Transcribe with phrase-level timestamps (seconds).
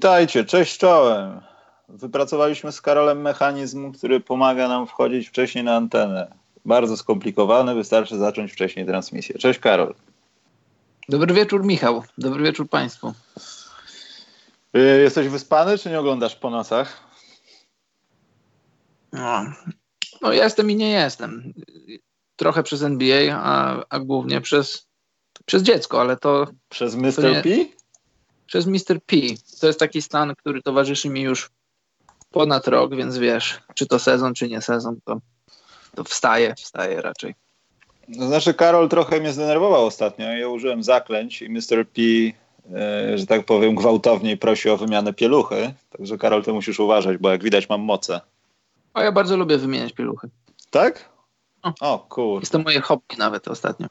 [0.00, 1.40] Witajcie, cześć czołem.
[1.88, 6.34] Wypracowaliśmy z Karolem mechanizm, który pomaga nam wchodzić wcześniej na antenę.
[6.64, 9.38] Bardzo skomplikowany, wystarczy zacząć wcześniej transmisję.
[9.38, 9.94] Cześć Karol.
[11.08, 13.14] Dobry wieczór Michał, dobry wieczór Państwu.
[14.76, 17.00] Y, jesteś wyspany, czy nie oglądasz po nocach?
[19.12, 19.44] No,
[20.22, 21.52] no jestem i nie jestem.
[22.36, 24.88] Trochę przez NBA, a, a głównie przez,
[25.46, 26.46] przez dziecko, ale to...
[26.68, 27.14] Przez Mr.
[27.14, 27.79] To nie, P?
[28.50, 29.00] Przez Mr.
[29.06, 29.16] P.
[29.60, 31.50] To jest taki stan, który towarzyszy mi już
[32.30, 35.20] ponad rok, więc wiesz, czy to sezon, czy nie sezon, to,
[35.94, 37.34] to wstaje, wstaje raczej.
[38.08, 40.26] No znaczy, Karol trochę mnie zdenerwował ostatnio.
[40.26, 41.88] Ja użyłem zaklęć i Mr.
[41.94, 42.02] P,
[42.74, 45.74] e, że tak powiem, gwałtowniej prosi o wymianę pieluchy.
[45.90, 48.20] Także, Karol, ty musisz uważać, bo jak widać, mam moce.
[48.94, 50.28] A ja bardzo lubię wymieniać pieluchy.
[50.70, 51.08] Tak?
[51.62, 52.40] O, o.
[52.40, 53.86] Jest to moje hobby nawet ostatnio.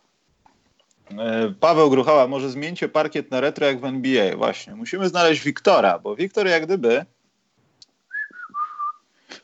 [1.18, 4.38] E, Paweł Gruchała, może zmieńcie parkiet na retro jak w NBA.
[4.38, 7.06] Właśnie, musimy znaleźć Wiktora, bo Wiktor jak gdyby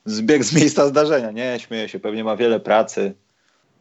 [0.05, 1.31] zbiegł z miejsca zdarzenia.
[1.31, 3.13] Nie, śmieję się, pewnie ma wiele pracy,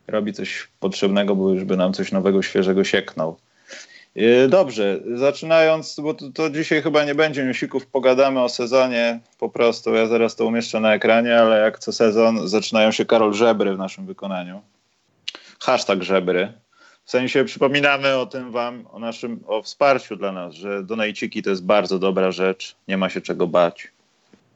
[0.07, 3.37] robi coś potrzebnego, bo już by nam coś nowego, świeżego sieknął.
[4.17, 9.49] E, dobrze, zaczynając, bo to, to, dzisiaj chyba nie będzie newsików, pogadamy o sezonie po
[9.49, 9.95] prostu.
[9.95, 13.79] Ja zaraz to umieszczę na ekranie, ale jak co sezon zaczynają się Karol Żebry w
[13.79, 14.63] naszym wykonaniu.
[15.61, 16.53] Hashtag Żebry.
[17.05, 21.51] W sensie przypominamy o tym wam, o naszym, o wsparciu dla nas, że donajciki to
[21.51, 23.89] jest bardzo dobra rzecz, nie ma się czego bać.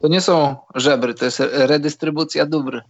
[0.01, 2.83] To nie są żebry, to jest redystrybucja dóbr.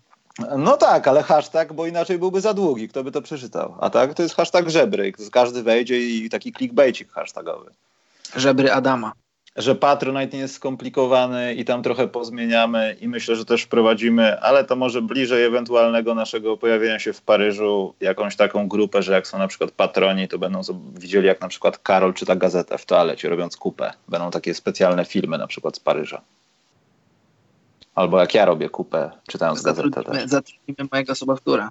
[0.59, 3.75] No tak, ale hashtag, bo inaczej byłby za długi, kto by to przeczytał.
[3.81, 7.71] A tak, to jest hashtag żebry, każdy wejdzie i taki clickbaitik hashtagowy.
[8.37, 9.13] Żebry Adama
[9.57, 14.65] że Patronite nie jest skomplikowany i tam trochę pozmieniamy i myślę, że też wprowadzimy, ale
[14.65, 19.39] to może bliżej ewentualnego naszego pojawienia się w Paryżu jakąś taką grupę, że jak są
[19.39, 20.61] na przykład patroni, to będą
[20.95, 23.93] widzieli jak na przykład Karol czyta gazetę w toalecie robiąc kupę.
[24.09, 26.21] Będą takie specjalne filmy na przykład z Paryża.
[27.95, 30.03] Albo jak ja robię kupę czytając gazetę.
[30.25, 31.69] Zatrudnimy mojego sobowtóra.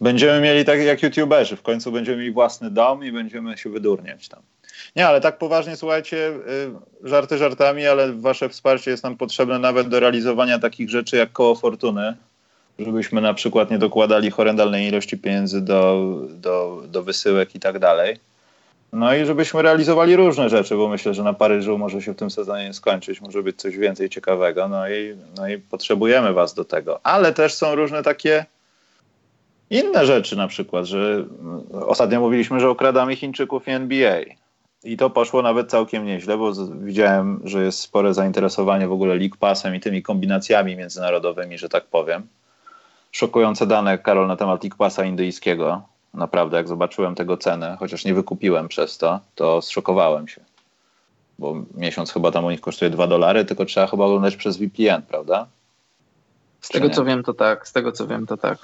[0.00, 4.28] Będziemy mieli tak jak youtuberzy, w końcu będziemy mieli własny dom i będziemy się wydurniać
[4.28, 4.42] tam.
[4.96, 6.32] Nie, ale tak poważnie, słuchajcie,
[7.02, 11.32] y, żarty żartami, ale wasze wsparcie jest nam potrzebne nawet do realizowania takich rzeczy jak
[11.32, 12.16] koło fortuny,
[12.78, 18.16] żebyśmy na przykład nie dokładali horrendalnej ilości pieniędzy do, do, do wysyłek i tak dalej.
[18.92, 22.30] No i żebyśmy realizowali różne rzeczy, bo myślę, że na Paryżu może się w tym
[22.30, 27.00] sezonie skończyć, może być coś więcej ciekawego, no i, no i potrzebujemy was do tego.
[27.02, 28.46] Ale też są różne takie
[29.70, 31.24] inne rzeczy na przykład, że
[31.72, 34.20] ostatnio mówiliśmy, że okradamy Chińczyków i NBA.
[34.84, 39.36] I to poszło nawet całkiem nieźle, bo widziałem, że jest spore zainteresowanie w ogóle League
[39.38, 42.26] Passem i tymi kombinacjami międzynarodowymi, że tak powiem.
[43.12, 45.82] Szokujące dane, Karol, na temat League Passa indyjskiego.
[46.14, 50.40] Naprawdę, jak zobaczyłem tego cenę, chociaż nie wykupiłem przez to, to zszokowałem się.
[51.38, 55.02] Bo miesiąc chyba tam u nich kosztuje 2 dolary, tylko trzeba chyba oglądać przez VPN,
[55.02, 55.46] prawda?
[56.60, 57.68] Z tego co wiem, to tak.
[57.68, 58.58] Z tego co wiem, to tak.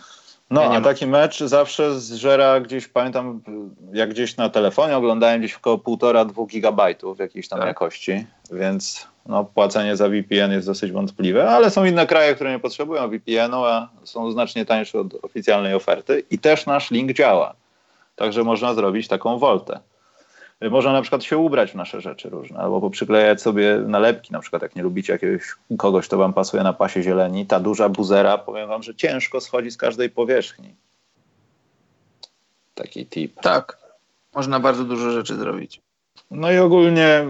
[0.51, 3.41] No, ja a taki mecz zawsze zżera gdzieś, pamiętam,
[3.93, 7.69] jak gdzieś na telefonie oglądałem gdzieś około 1,5-2 gigabajtów jakiejś tam tak.
[7.69, 12.59] jakości, więc no, płacenie za VPN jest dosyć wątpliwe, ale są inne kraje, które nie
[12.59, 17.55] potrzebują VPN-u, a są znacznie tańsze od oficjalnej oferty i też nasz link działa.
[18.17, 19.81] Także można zrobić taką woltę.
[20.61, 24.63] Można na przykład się ubrać w nasze rzeczy różne, albo poprzyklejać sobie nalepki, na przykład
[24.63, 25.43] jak nie lubicie jakiegoś
[25.79, 29.71] kogoś, kto wam pasuje na pasie zieleni, ta duża buzera, powiem wam, że ciężko schodzi
[29.71, 30.75] z każdej powierzchni.
[32.75, 33.41] Taki tip.
[33.41, 33.79] Tak,
[34.35, 35.81] można bardzo dużo rzeczy zrobić.
[36.31, 37.27] No i ogólnie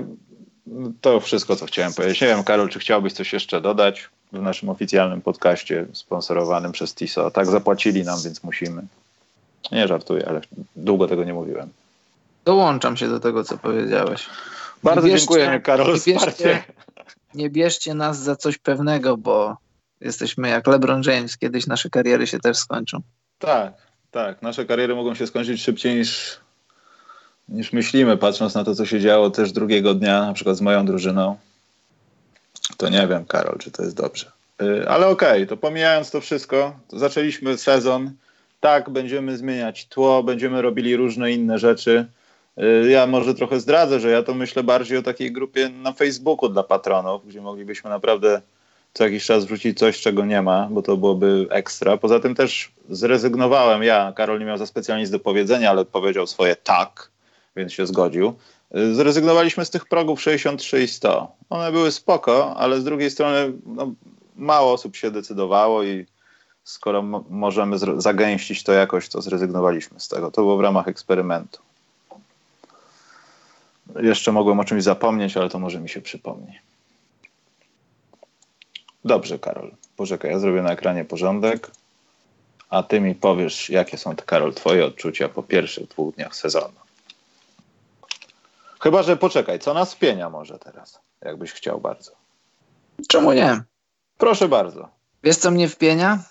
[1.01, 2.21] to wszystko, co chciałem powiedzieć.
[2.21, 7.31] Nie wiem, Karol, czy chciałbyś coś jeszcze dodać w naszym oficjalnym podcaście sponsorowanym przez TISO?
[7.31, 8.83] Tak zapłacili nam, więc musimy.
[9.73, 10.41] Nie żartuję, ale
[10.77, 11.71] długo tego nie mówiłem.
[12.47, 14.27] Dołączam się do tego, co powiedziałeś.
[14.83, 16.65] Bardzo bierzcie, dziękuję, Karol, nie bierzcie,
[17.35, 19.57] nie bierzcie nas za coś pewnego, bo
[20.01, 21.39] jesteśmy jak LeBron James.
[21.39, 23.01] Kiedyś nasze kariery się też skończą.
[23.39, 23.73] Tak,
[24.11, 24.43] tak.
[24.43, 26.41] Nasze kariery mogą się skończyć szybciej niż,
[27.49, 30.87] niż myślimy, patrząc na to, co się działo też drugiego dnia, na przykład z moją
[30.87, 31.37] drużyną.
[32.77, 34.33] To nie wiem, Karol, czy to jest dobrze.
[34.63, 38.11] Y, ale okej, okay, to pomijając to wszystko, to zaczęliśmy sezon.
[38.61, 42.07] Tak, będziemy zmieniać tło, będziemy robili różne inne rzeczy.
[42.59, 46.49] Y, ja może trochę zdradzę, że ja to myślę bardziej o takiej grupie na Facebooku
[46.49, 48.43] dla patronów, gdzie moglibyśmy naprawdę
[48.95, 51.97] co jakiś czas wrzucić coś, czego nie ma, bo to byłoby ekstra.
[51.97, 53.83] Poza tym też zrezygnowałem.
[53.83, 57.11] Ja, Karol nie miał za specjalnie nic do powiedzenia, ale powiedział swoje tak,
[57.57, 58.35] więc się zgodził.
[58.77, 61.33] Y, zrezygnowaliśmy z tych progów 63 i 100.
[61.51, 63.93] One były spoko, ale z drugiej strony no,
[64.37, 66.07] mało osób się decydowało i
[66.65, 70.31] skoro możemy zagęścić to jakoś, to zrezygnowaliśmy z tego.
[70.31, 71.59] To było w ramach eksperymentu.
[74.03, 76.59] Jeszcze mogłem o czymś zapomnieć, ale to może mi się przypomni.
[79.05, 79.73] Dobrze, Karol.
[79.97, 81.71] Poczekaj, ja zrobię na ekranie porządek,
[82.71, 86.75] a ty mi powiesz, jakie są, Karol, twoje odczucia po pierwszych dwóch dniach sezonu.
[88.81, 92.13] Chyba, że poczekaj, co nas wpienia może teraz, jakbyś chciał bardzo.
[93.09, 93.63] Czemu nie?
[94.19, 94.89] Proszę bardzo.
[95.25, 96.23] Wiesz, co mnie wpienia?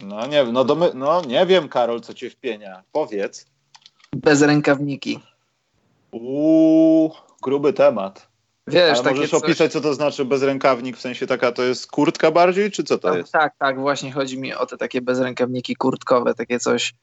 [0.00, 2.82] No nie, no, domy, no nie wiem, Karol, co cię wpienia.
[2.92, 3.46] Powiedz.
[4.12, 5.20] Bez rękawniki.
[6.10, 7.12] Uuu,
[7.42, 8.28] gruby temat.
[8.66, 9.42] Wiesz, Ale możesz coś...
[9.42, 13.08] opisać, co to znaczy bezrękawnik, w sensie taka to jest kurtka bardziej, czy co to
[13.08, 13.32] tak, jest?
[13.32, 16.94] Tak, tak, właśnie chodzi mi o te takie bezrękawniki kurtkowe, takie coś,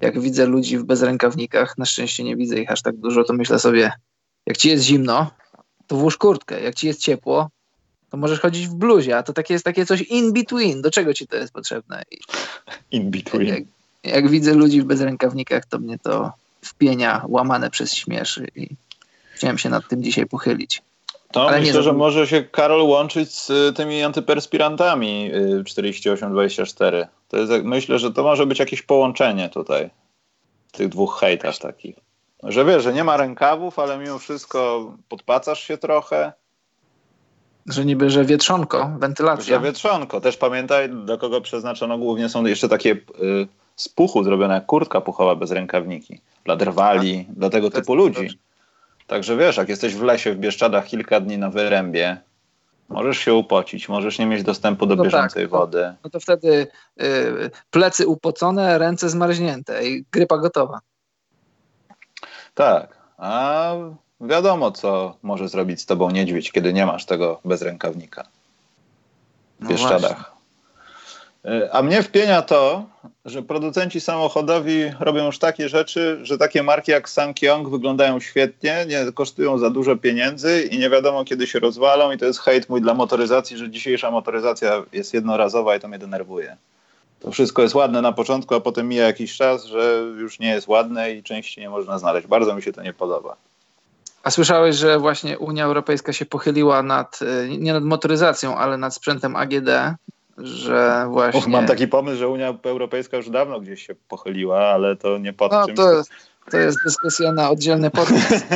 [0.00, 3.58] jak widzę ludzi w bezrękawnikach, na szczęście nie widzę ich aż tak dużo, to myślę
[3.58, 3.92] sobie,
[4.46, 5.30] jak ci jest zimno,
[5.86, 7.48] to włóż kurtkę, jak ci jest ciepło,
[8.10, 11.14] to możesz chodzić w bluzie, a to takie jest takie coś in between, do czego
[11.14, 12.02] ci to jest potrzebne?
[12.90, 13.46] In between.
[13.46, 13.62] Jak,
[14.04, 16.32] jak widzę ludzi w bezrękawnikach, to mnie to
[16.64, 18.68] wpienia, łamane przez śmieszy i
[19.34, 20.82] chciałem się nad tym dzisiaj pochylić.
[21.32, 25.30] To Ale myślę, nie, że może się Karol łączyć z y, tymi antyperspirantami
[25.64, 27.06] 48-24.
[27.28, 29.90] To jest, myślę, że to może być jakieś połączenie tutaj
[30.72, 31.96] tych dwóch hejtasz takich.
[32.42, 36.32] Że wiesz, że nie ma rękawów, ale mimo wszystko podpacasz się trochę.
[37.66, 39.56] Że niby, że wietrzonko, wentylacja.
[39.56, 40.20] Że wietrzonko.
[40.20, 43.48] Też pamiętaj, do kogo przeznaczono głównie są jeszcze takie y,
[43.80, 46.20] z puchu zrobione jak kurtka puchowa bez rękawniki.
[46.44, 47.34] Dla drwali, tak.
[47.34, 48.38] dla tego typu ludzi.
[49.06, 52.16] Także wiesz, jak jesteś w lesie w Bieszczadach kilka dni na wyrębie,
[52.88, 55.82] możesz się upocić, możesz nie mieć dostępu do no tak, bieżącej tak, wody.
[55.82, 56.66] No, no to wtedy
[57.02, 60.80] y, plecy upocone, ręce zmarznięte i grypa gotowa.
[62.54, 63.72] Tak, a
[64.20, 68.24] wiadomo, co może zrobić z tobą niedźwiedź, kiedy nie masz tego bez rękawnika
[69.60, 70.29] w no Bieszczadach.
[71.72, 72.84] A mnie wpienia to,
[73.24, 79.12] że producenci samochodowi robią już takie rzeczy, że takie marki jak Sankyong wyglądają świetnie, nie
[79.12, 82.80] kosztują za dużo pieniędzy i nie wiadomo kiedy się rozwalą i to jest hejt mój
[82.80, 86.56] dla motoryzacji, że dzisiejsza motoryzacja jest jednorazowa i to mnie denerwuje.
[87.20, 90.68] To wszystko jest ładne na początku, a potem mija jakiś czas, że już nie jest
[90.68, 92.26] ładne i części nie można znaleźć.
[92.26, 93.36] Bardzo mi się to nie podoba.
[94.22, 98.94] A słyszałeś, że właśnie Unia Europejska się pochyliła nad, e, nie nad motoryzacją, ale nad
[98.94, 99.68] sprzętem AGD
[100.42, 101.40] że właśnie...
[101.44, 105.32] Och, mam taki pomysł, że Unia Europejska już dawno gdzieś się pochyliła, ale to nie
[105.32, 105.76] pod no, czymś...
[105.76, 106.10] To jest,
[106.50, 108.46] to jest dyskusja na oddzielny podcast,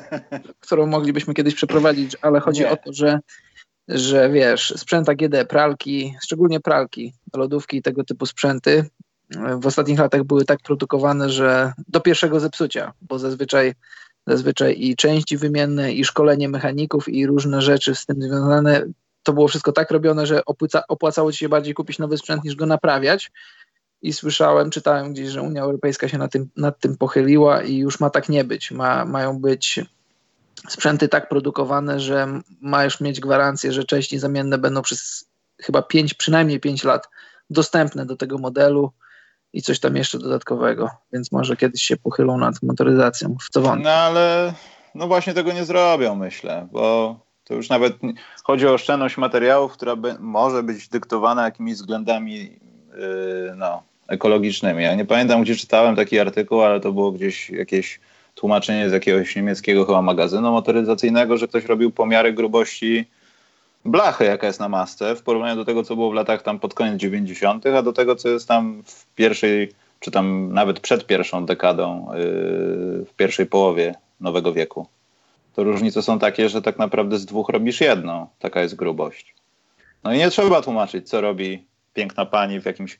[0.64, 2.70] którą moglibyśmy kiedyś przeprowadzić, ale chodzi nie.
[2.70, 3.20] o to, że,
[3.88, 8.84] że wiesz, sprzęt AGD, pralki, szczególnie pralki, lodówki i tego typu sprzęty
[9.60, 13.74] w ostatnich latach były tak produkowane, że do pierwszego zepsucia, bo zazwyczaj
[14.26, 18.82] zazwyczaj i części wymienne, i szkolenie mechaników, i różne rzeczy z tym związane
[19.26, 22.56] to było wszystko tak robione, że opłaca, opłacało ci się bardziej kupić nowy sprzęt niż
[22.56, 23.32] go naprawiać.
[24.02, 28.00] I słyszałem, czytałem gdzieś, że Unia Europejska się nad tym, nad tym pochyliła i już
[28.00, 28.70] ma tak nie być.
[28.70, 29.80] Ma, mają być
[30.68, 35.28] sprzęty tak produkowane, że masz mieć gwarancję, że części zamienne będą przez
[35.62, 37.08] chyba 5, przynajmniej 5 lat
[37.50, 38.92] dostępne do tego modelu
[39.52, 40.90] i coś tam jeszcze dodatkowego.
[41.12, 43.84] Więc może kiedyś się pochylą nad motoryzacją, w co wątpię.
[43.84, 44.54] No ale
[44.94, 47.96] no właśnie tego nie zrobią, myślę, bo to już nawet
[48.44, 54.82] chodzi o oszczędność materiałów, która by, może być dyktowana jakimiś względami yy, no, ekologicznymi.
[54.82, 58.00] Ja nie pamiętam, gdzie czytałem taki artykuł, ale to było gdzieś jakieś
[58.34, 63.06] tłumaczenie z jakiegoś niemieckiego chyba magazynu motoryzacyjnego, że ktoś robił pomiary grubości
[63.84, 66.74] blachy, jaka jest na masce, w porównaniu do tego, co było w latach tam pod
[66.74, 71.46] koniec 90., a do tego, co jest tam w pierwszej, czy tam nawet przed pierwszą
[71.46, 72.18] dekadą, yy,
[73.04, 74.86] w pierwszej połowie nowego wieku
[75.56, 78.30] to różnice są takie, że tak naprawdę z dwóch robisz jedno.
[78.38, 79.34] Taka jest grubość.
[80.04, 82.98] No i nie trzeba tłumaczyć, co robi piękna pani w jakimś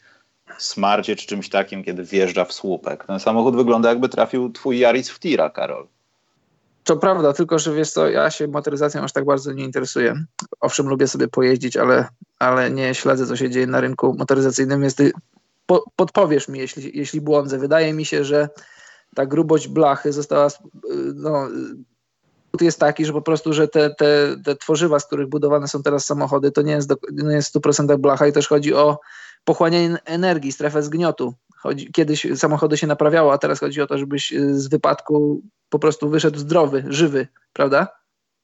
[0.59, 3.05] smarcie czy czymś takim, kiedy wjeżdża w słupek.
[3.05, 5.87] Ten samochód wygląda jakby trafił twój Yaris w tira, Karol.
[6.85, 10.15] To prawda, tylko że wiesz co, ja się motoryzacją aż tak bardzo nie interesuję.
[10.61, 12.09] Owszem, lubię sobie pojeździć, ale,
[12.39, 14.83] ale nie śledzę, co się dzieje na rynku motoryzacyjnym.
[14.83, 15.03] Jest,
[15.67, 17.59] po, podpowiesz mi, jeśli, jeśli błądzę.
[17.59, 18.49] Wydaje mi się, że
[19.15, 20.49] ta grubość blachy została
[21.15, 21.49] no,
[22.65, 26.05] jest taki, że po prostu, że te, te, te tworzywa, z których budowane są teraz
[26.05, 28.99] samochody, to nie jest, do, nie jest w 100% blacha i też chodzi o
[29.45, 31.35] pochłanianie energii, strefę zgniotu.
[31.57, 36.09] Chodzi, kiedyś samochody się naprawiało, a teraz chodzi o to, żebyś z wypadku po prostu
[36.09, 37.89] wyszedł zdrowy, żywy, prawda?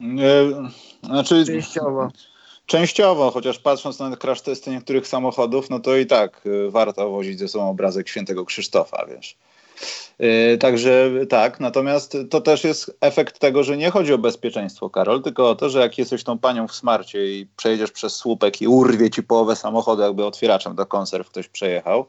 [0.01, 0.33] Nie,
[1.03, 2.09] znaczy, częściowo.
[2.67, 7.39] Częściowo, chociaż patrząc na crash testy niektórych samochodów, no to i tak y, warto wozić
[7.39, 9.37] ze sobą obrazek świętego Krzysztofa, wiesz.
[10.19, 15.23] Yy, także tak, natomiast to też jest efekt tego, że nie chodzi o bezpieczeństwo, Karol,
[15.23, 18.69] tylko o to, że jak jesteś tą panią w smarcie i przejedziesz przez słupek i
[18.69, 22.07] urwie ci połowę samochodu, jakby otwieraczem do konserw ktoś przejechał,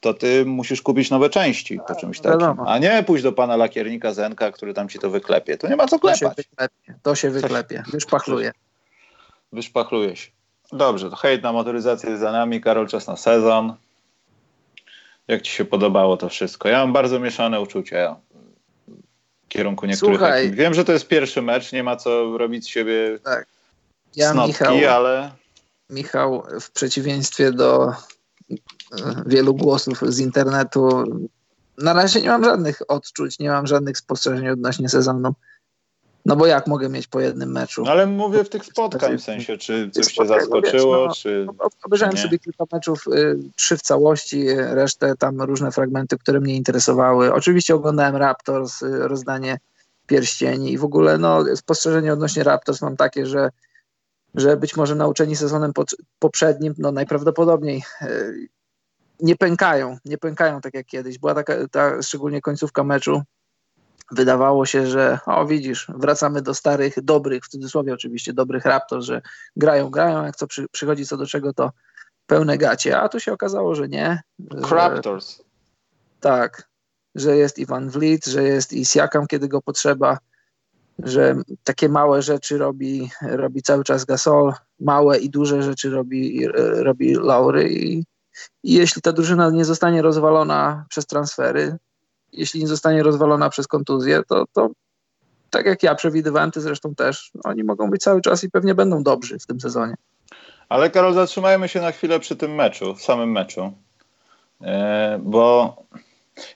[0.00, 2.60] to ty musisz kupić nowe części po czymś takim.
[2.66, 5.58] A nie pójść do pana lakiernika Zenka, który tam ci to wyklepie.
[5.58, 6.20] To nie ma co klepać.
[6.22, 7.82] To się wyklepie, to się wyklepie.
[7.92, 8.52] wyszpachluje.
[9.52, 10.30] Wyszpachluje się.
[10.72, 12.60] Dobrze, to hejt na motoryzację za nami.
[12.60, 13.74] Karol, czas na sezon.
[15.28, 16.68] Jak ci się podobało to wszystko?
[16.68, 18.16] Ja mam bardzo mieszane uczucia
[19.44, 20.18] w kierunku niektórych.
[20.18, 23.46] Słuchaj, Wiem, że to jest pierwszy mecz, nie ma co robić z siebie tak.
[24.16, 25.30] ja, snopki, Michał, ale...
[25.90, 27.94] Michał, w przeciwieństwie do e,
[29.26, 31.04] wielu głosów z internetu,
[31.78, 35.34] na razie nie mam żadnych odczuć, nie mam żadnych spostrzeżeń odnośnie sezonu.
[36.26, 37.82] No bo jak mogę mieć po jednym meczu?
[37.84, 41.46] No ale mówię w tych spotkań w sensie, czy coś cię zaskoczyło, wiesz, no, czy...
[41.82, 42.22] Obejrzałem nie?
[42.22, 47.32] sobie kilka meczów, y, trzy w całości, resztę tam różne fragmenty, które mnie interesowały.
[47.32, 49.58] Oczywiście oglądałem Raptors, y, rozdanie
[50.06, 53.50] pierścieni i w ogóle no, spostrzeżenie odnośnie Raptors mam takie, że,
[54.34, 55.72] że być może nauczeni sezonem
[56.18, 58.48] poprzednim, no najprawdopodobniej y,
[59.20, 61.18] nie pękają, nie pękają tak jak kiedyś.
[61.18, 63.22] Była taka, ta, szczególnie końcówka meczu,
[64.12, 69.22] wydawało się, że o widzisz, wracamy do starych, dobrych, w cudzysłowie oczywiście, dobrych Raptors, że
[69.56, 71.72] grają, grają, jak co przy, przychodzi co do czego, to
[72.26, 74.22] pełne gacie, a tu się okazało, że nie.
[74.70, 75.42] Raptors.
[76.20, 76.68] Tak,
[77.14, 80.18] że jest Ivan Vliet, że jest i Siakam, kiedy go potrzeba,
[80.98, 86.48] że takie małe rzeczy robi, robi cały czas Gasol, małe i duże rzeczy robi,
[86.82, 88.04] robi Laury i,
[88.62, 91.76] i jeśli ta drużyna nie zostanie rozwalona przez transfery,
[92.36, 94.68] jeśli nie zostanie rozwalona przez kontuzję, to, to
[95.50, 99.02] tak jak ja przewidywałem, ty zresztą też, oni mogą być cały czas i pewnie będą
[99.02, 99.94] dobrzy w tym sezonie.
[100.68, 103.72] Ale Karol, zatrzymajmy się na chwilę przy tym meczu, samym meczu.
[104.62, 105.76] E, bo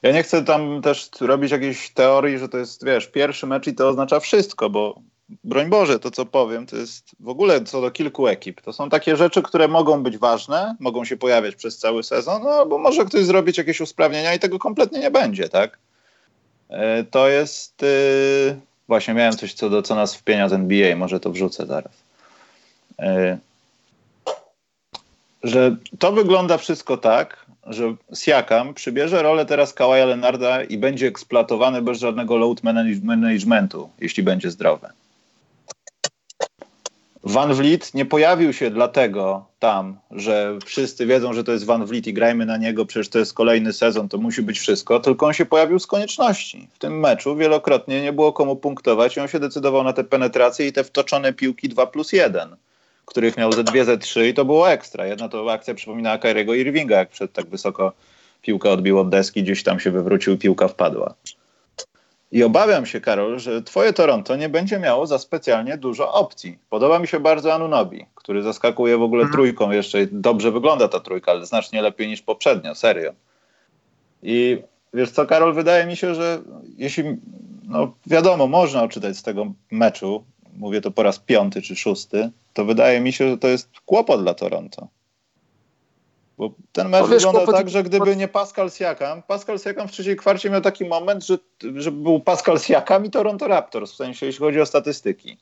[0.02, 3.74] ja nie chcę tam też robić jakiejś teorii, że to jest, wiesz, pierwszy mecz i
[3.74, 5.00] to oznacza wszystko, bo
[5.44, 8.60] broń Boże, to co powiem, to jest w ogóle co do kilku ekip.
[8.60, 12.66] To są takie rzeczy, które mogą być ważne, mogą się pojawiać przez cały sezon, no
[12.66, 15.78] bo może ktoś zrobić jakieś usprawnienia i tego kompletnie nie będzie, tak?
[16.68, 17.82] E, to jest.
[17.82, 18.60] Yy...
[18.88, 21.92] Właśnie miałem coś co do co nas wpienia z NBA, może to wrzucę zaraz.
[22.98, 23.38] Yy...
[25.42, 31.82] Że to wygląda wszystko tak, że Siakam przybierze rolę teraz Kawaja Lenarda i będzie eksploatowany
[31.82, 34.88] bez żadnego load managementu, jeśli będzie zdrowy.
[37.24, 42.06] Van Vliet nie pojawił się dlatego tam, że wszyscy wiedzą, że to jest Van Vliet
[42.06, 45.32] i grajmy na niego, przecież to jest kolejny sezon, to musi być wszystko, tylko on
[45.32, 46.68] się pojawił z konieczności.
[46.72, 50.66] W tym meczu wielokrotnie nie było komu punktować i on się decydował na te penetracje
[50.66, 52.56] i te wtoczone piłki 2 plus 1,
[53.04, 55.06] których miał ze 2, ze 3 i to było ekstra.
[55.06, 57.92] Jedna to akcja przypominała Kyriego Irvinga, jak przed tak wysoko
[58.42, 61.14] piłkę odbił od deski, gdzieś tam się wywrócił, piłka wpadła.
[62.32, 66.58] I obawiam się, Karol, że twoje Toronto nie będzie miało za specjalnie dużo opcji.
[66.70, 69.32] Podoba mi się bardzo Anunobi, który zaskakuje w ogóle mhm.
[69.32, 69.70] trójką.
[69.70, 73.12] Jeszcze dobrze wygląda ta trójka, ale znacznie lepiej niż poprzednio, serio.
[74.22, 74.62] I
[74.94, 76.42] wiesz co, Karol, wydaje mi się, że
[76.78, 77.04] jeśli,
[77.68, 80.24] no wiadomo, można odczytać z tego meczu,
[80.56, 84.22] mówię to po raz piąty czy szósty, to wydaje mi się, że to jest kłopot
[84.22, 84.88] dla Toronto.
[86.40, 90.16] Bo ten mecz wiesz, wygląda tak, że gdyby nie Pascal Siakam, Pascal Siakam w trzeciej
[90.16, 91.38] kwarcie miał taki moment, że,
[91.74, 95.38] że był Pascal Siakam i Toronto Raptors, w sensie jeśli chodzi o statystyki.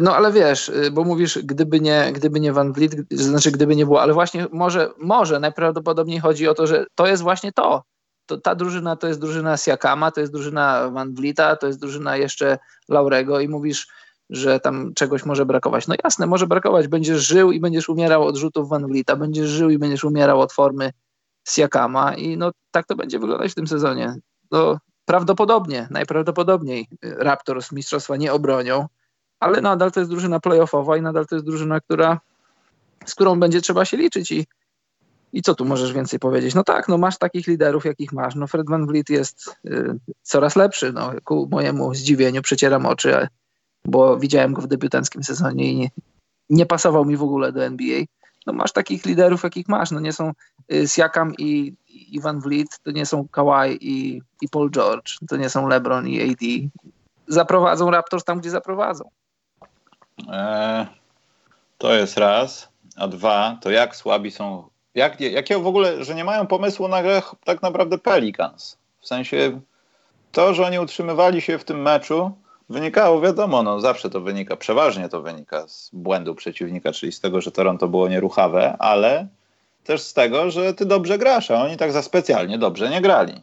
[0.00, 4.02] No ale wiesz, bo mówisz, gdyby nie, gdyby nie Van Vliet, znaczy gdyby nie było,
[4.02, 7.82] ale właśnie może, może najprawdopodobniej chodzi o to, że to jest właśnie to.
[8.26, 12.16] to ta drużyna to jest drużyna Siakama, to jest drużyna Van Vlieta, to jest drużyna
[12.16, 13.88] jeszcze Laurego i mówisz,
[14.32, 15.88] że tam czegoś może brakować.
[15.88, 16.88] No jasne, może brakować.
[16.88, 20.52] Będziesz żył i będziesz umierał od rzutów Van Vlieta, będziesz żył i będziesz umierał od
[20.52, 20.92] formy
[21.48, 24.14] Siakama i no tak to będzie wyglądać w tym sezonie.
[24.50, 28.86] No, prawdopodobnie, najprawdopodobniej Raptors mistrzostwa nie obronią,
[29.40, 32.20] ale nadal to jest drużyna playoffowa i nadal to jest drużyna, która,
[33.06, 34.46] z którą będzie trzeba się liczyć i
[35.32, 36.54] i co tu możesz więcej powiedzieć?
[36.54, 38.34] No tak, no masz takich liderów, jakich masz.
[38.34, 40.92] No Fred Van Vliet jest y, coraz lepszy.
[40.92, 43.28] No, ku mojemu zdziwieniu przecieram oczy,
[43.84, 45.90] bo widziałem go w debiutanckim sezonie i nie,
[46.50, 48.04] nie pasował mi w ogóle do NBA.
[48.46, 49.90] No masz takich liderów, jakich masz.
[49.90, 50.32] No nie są
[50.72, 55.50] y, Siakam i Ivan Vliet, to nie są Kawhi i, i Paul George, to nie
[55.50, 56.72] są LeBron i AD.
[57.28, 59.10] Zaprowadzą Raptors tam, gdzie zaprowadzą.
[60.32, 60.86] Eee,
[61.78, 62.68] to jest raz.
[62.96, 64.68] A dwa, to jak słabi są.
[64.94, 68.76] Jak, jakiego w ogóle, że nie mają pomysłu na grę tak naprawdę Pelicans.
[69.00, 69.60] W sensie
[70.32, 72.32] to, że oni utrzymywali się w tym meczu,
[72.72, 77.40] Wynikało, wiadomo, no zawsze to wynika, przeważnie to wynika z błędu przeciwnika, czyli z tego,
[77.40, 79.26] że Toronto było nieruchawe, ale
[79.84, 83.42] też z tego, że ty dobrze grasz, a oni tak za specjalnie dobrze nie grali.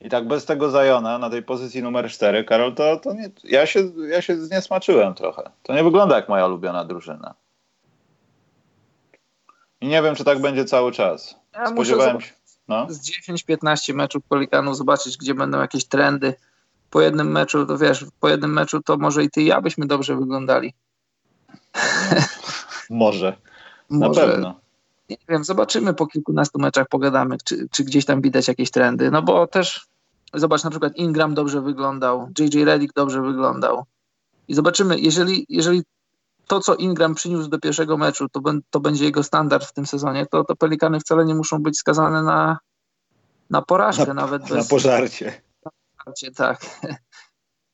[0.00, 3.66] I tak bez tego Zajona na tej pozycji numer 4, Karol, to, to nie, ja,
[3.66, 5.50] się, ja się zniesmaczyłem trochę.
[5.62, 7.34] To nie wygląda jak moja ulubiona drużyna.
[9.80, 11.36] I nie wiem, czy tak będzie cały czas.
[11.54, 12.32] Ja Spodziewałem się.
[12.68, 12.86] No.
[12.88, 16.34] Z 10-15 meczów Pelikanu zobaczyć, gdzie będą jakieś trendy
[16.94, 19.86] po jednym meczu, to wiesz, po jednym meczu to może i ty i ja byśmy
[19.86, 20.74] dobrze wyglądali.
[22.90, 23.36] Może.
[23.90, 24.20] Może.
[24.20, 24.60] Na pewno.
[25.10, 29.10] Nie wiem, zobaczymy po kilkunastu meczach, pogadamy, czy, czy gdzieś tam widać jakieś trendy.
[29.10, 29.86] No bo też
[30.34, 33.84] zobacz, na przykład Ingram dobrze wyglądał, JJ Redick dobrze wyglądał.
[34.48, 35.82] I zobaczymy, jeżeli, jeżeli
[36.46, 40.26] to, co Ingram przyniósł do pierwszego meczu, to, to będzie jego standard w tym sezonie,
[40.26, 42.58] to, to Pelikany wcale nie muszą być skazane na,
[43.50, 44.50] na porażkę, na, nawet bez...
[44.50, 45.42] Na pożarcie.
[46.04, 46.60] Pożarcie, tak.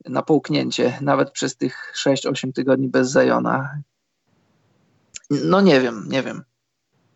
[0.09, 3.79] Na połknięcie, nawet przez tych 6-8 tygodni bez Zajona.
[5.31, 6.43] No nie wiem, nie wiem.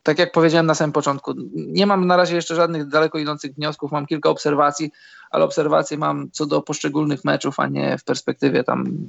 [0.02, 3.92] Tak jak powiedziałem na samym początku, nie mam na razie jeszcze żadnych daleko idących wniosków,
[3.92, 4.90] mam kilka obserwacji,
[5.30, 9.08] ale obserwacje mam co do poszczególnych meczów, a nie w perspektywie tam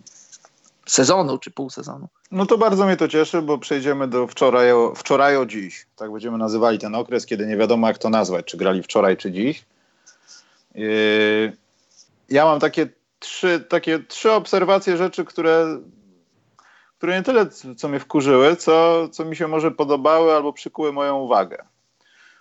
[0.85, 2.07] sezonu czy pół sezonu.
[2.31, 5.85] No to bardzo mnie to cieszy, bo przejdziemy do wczoraj, wczoraj o dziś.
[5.95, 9.31] Tak będziemy nazywali ten okres, kiedy nie wiadomo jak to nazwać, czy grali wczoraj, czy
[9.31, 9.65] dziś.
[10.75, 11.57] Yy,
[12.29, 12.87] ja mam takie
[13.19, 15.79] trzy, takie trzy obserwacje rzeczy, które,
[16.97, 17.45] które nie tyle
[17.77, 21.65] co mnie wkurzyły, co, co mi się może podobały albo przykuły moją uwagę.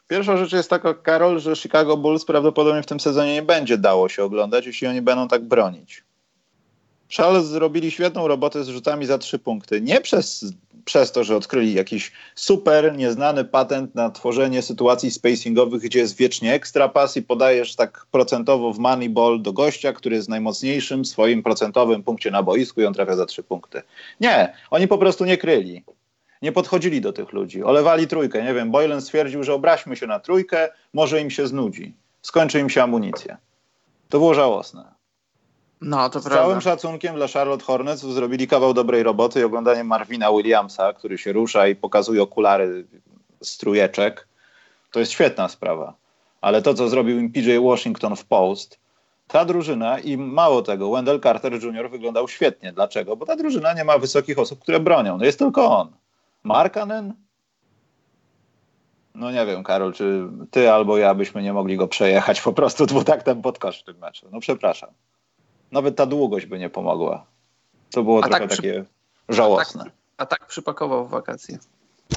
[0.08, 4.08] Pierwsza rzecz jest taka, Karol, że Chicago Bulls prawdopodobnie w tym sezonie nie będzie dało
[4.08, 6.04] się oglądać, jeśli oni będą tak bronić.
[7.16, 9.80] Charles zrobili świetną robotę z rzutami za trzy punkty.
[9.80, 10.44] Nie przez,
[10.84, 16.54] przez to, że odkryli jakiś super, nieznany patent na tworzenie sytuacji spacingowych, gdzie jest wiecznie
[16.54, 22.02] ekstra pas i podajesz tak procentowo w moneyball do gościa, który jest najmocniejszym swoim procentowym
[22.02, 23.82] punkcie na boisku i on trafia za trzy punkty.
[24.20, 25.84] Nie, oni po prostu nie kryli.
[26.42, 27.62] Nie podchodzili do tych ludzi.
[27.62, 28.42] Olewali trójkę.
[28.42, 31.94] Nie wiem, Boylan stwierdził, że obraźmy się na trójkę, może im się znudzi.
[32.22, 33.36] Skończy im się amunicja.
[34.08, 34.93] To było żałosne.
[35.84, 36.42] No, to Z prawda.
[36.42, 41.32] całym szacunkiem dla Charlotte Hornets zrobili kawał dobrej roboty i oglądanie Marvina Williamsa, który się
[41.32, 42.86] rusza i pokazuje okulary
[43.42, 44.28] strujeczek,
[44.90, 45.94] to jest świetna sprawa.
[46.40, 48.78] Ale to, co zrobił im PJ Washington w Post,
[49.26, 51.90] ta drużyna i mało tego, Wendell Carter Jr.
[51.90, 52.72] wyglądał świetnie.
[52.72, 53.16] Dlaczego?
[53.16, 55.18] Bo ta drużyna nie ma wysokich osób, które bronią.
[55.18, 55.92] No jest tylko on.
[56.42, 57.14] Markanen?
[59.14, 62.86] No nie wiem, Karol, czy ty albo ja byśmy nie mogli go przejechać po prostu
[62.86, 64.28] dwutaktem pod kosz w tym meczu.
[64.32, 64.90] No przepraszam.
[65.74, 67.26] Nawet ta długość by nie pomogła.
[67.90, 68.84] To było A trochę tak takie
[69.28, 69.80] żałosne.
[69.82, 71.58] A tak, a tak przypakował w wakacje.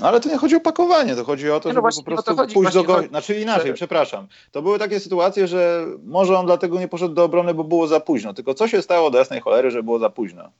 [0.01, 2.03] No, ale to nie chodzi o pakowanie, to chodzi o to, Nie, no żeby właśnie
[2.03, 3.09] po prostu chodzi, pójść do gościa.
[3.09, 4.27] Znaczy inaczej, że- przepraszam.
[4.51, 7.99] To były takie sytuacje, że może on dlatego nie poszedł do obrony, bo było za
[7.99, 8.33] późno.
[8.33, 10.51] Tylko co się stało do jasnej cholery, że było za późno?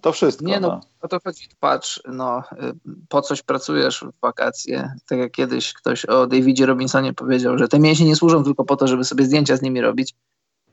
[0.00, 0.46] To wszystko.
[0.46, 0.80] Nie no, no.
[1.02, 1.48] o to chodzi.
[1.60, 2.72] Patrz, no, y,
[3.08, 4.92] po coś pracujesz w wakacje.
[5.08, 8.76] Tak jak kiedyś ktoś o Davidzie Robinsonie powiedział, że te mięśnie nie służą tylko po
[8.76, 10.14] to, żeby sobie zdjęcia z nimi robić.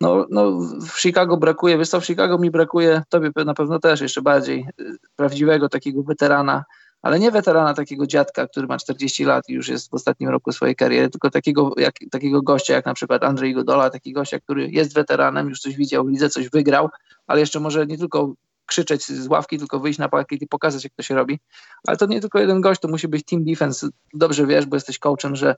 [0.01, 0.51] No, no
[0.91, 4.65] w Chicago brakuje, wiesz co, w Chicago mi brakuje, tobie na pewno też jeszcze bardziej,
[4.81, 6.63] y, prawdziwego takiego weterana,
[7.01, 10.51] ale nie weterana takiego dziadka, który ma 40 lat i już jest w ostatnim roku
[10.51, 14.69] swojej kariery, tylko takiego, jak, takiego gościa jak na przykład Andrzej Godola, taki gościa, który
[14.69, 16.89] jest weteranem, już coś widział w lidze, coś wygrał,
[17.27, 18.33] ale jeszcze może nie tylko
[18.65, 21.39] krzyczeć z ławki, tylko wyjść na parkiet i pokazać, jak to się robi.
[21.88, 23.88] Ale to nie tylko jeden gość, to musi być team defense.
[24.13, 25.55] Dobrze wiesz, bo jesteś coachem, że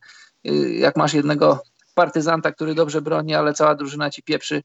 [0.48, 4.64] y, jak masz jednego partyzanta, który dobrze broni, ale cała drużyna ci pieprzy,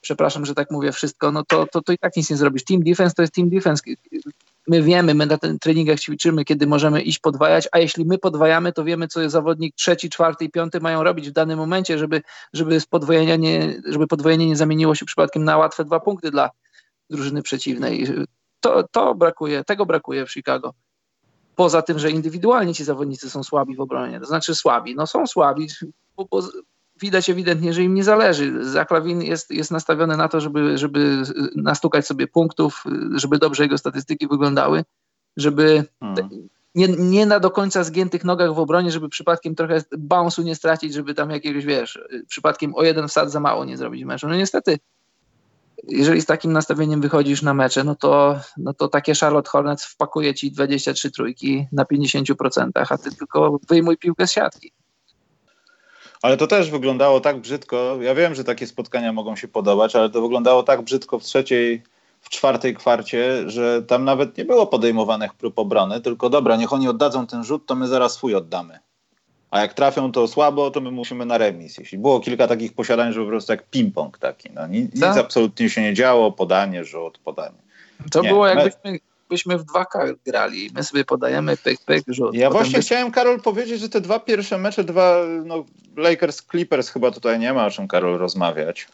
[0.00, 2.64] przepraszam, że tak mówię, wszystko, no to, to, to i tak nic nie zrobisz.
[2.64, 3.82] Team defense to jest team defense.
[4.68, 8.84] My wiemy, my na treningach ćwiczymy, kiedy możemy iść podwajać, a jeśli my podwajamy, to
[8.84, 12.86] wiemy, co zawodnik trzeci, czwarty i piąty mają robić w danym momencie, żeby, żeby, z
[12.86, 16.50] podwojenia nie, żeby podwojenie nie zamieniło się przypadkiem na łatwe dwa punkty dla
[17.10, 18.06] drużyny przeciwnej.
[18.60, 20.74] To, to brakuje, tego brakuje w Chicago.
[21.56, 25.26] Poza tym, że indywidualnie ci zawodnicy są słabi w obronie, to znaczy słabi, no są
[25.26, 25.68] słabi,
[26.16, 26.42] bo, bo
[27.00, 28.64] widać ewidentnie, że im nie zależy.
[28.64, 31.22] Zaklawin jest, jest nastawiony na to, żeby, żeby
[31.56, 34.84] nastukać sobie punktów, żeby dobrze jego statystyki wyglądały,
[35.36, 36.48] żeby Hmm.
[36.74, 40.94] nie, nie na do końca zgiętych nogach w obronie, żeby przypadkiem trochę bounce'u nie stracić,
[40.94, 41.98] żeby tam jakiegoś, wiesz,
[42.28, 44.28] przypadkiem o jeden wsad za mało nie zrobić w meczu.
[44.28, 44.78] No niestety,
[45.88, 50.34] jeżeli z takim nastawieniem wychodzisz na mecze, no to, no to takie Charlotte Hornets wpakuje
[50.34, 54.72] ci 23 trójki na 50%, a ty tylko wyjmuj piłkę z siatki.
[56.22, 57.98] Ale to też wyglądało tak brzydko.
[58.00, 61.82] Ja wiem, że takie spotkania mogą się podobać, ale to wyglądało tak brzydko w trzeciej,
[62.20, 66.88] w czwartej kwarcie, że tam nawet nie było podejmowanych prób obrony, tylko dobra, niech oni
[66.88, 68.78] oddadzą ten rzut, to my zaraz swój oddamy.
[69.50, 71.78] A jak trafią to słabo, to my musimy na remis.
[71.78, 74.50] Jeśli było kilka takich posiadań, że po prostu jak ping-pong taki.
[74.54, 77.58] No, nic, nic absolutnie się nie działo, podanie, rzut, podanie.
[78.10, 78.70] To Nie, było me-
[79.26, 80.70] jakbyśmy byśmy w 2K grali.
[80.74, 82.34] My sobie podajemy pyk, pyk, rzut.
[82.34, 85.64] Ja Potem właśnie by- chciałem, Karol, powiedzieć, że te dwa pierwsze mecze, dwa, no,
[85.96, 88.86] Lakers, Clippers chyba tutaj nie ma o czym, Karol, rozmawiać.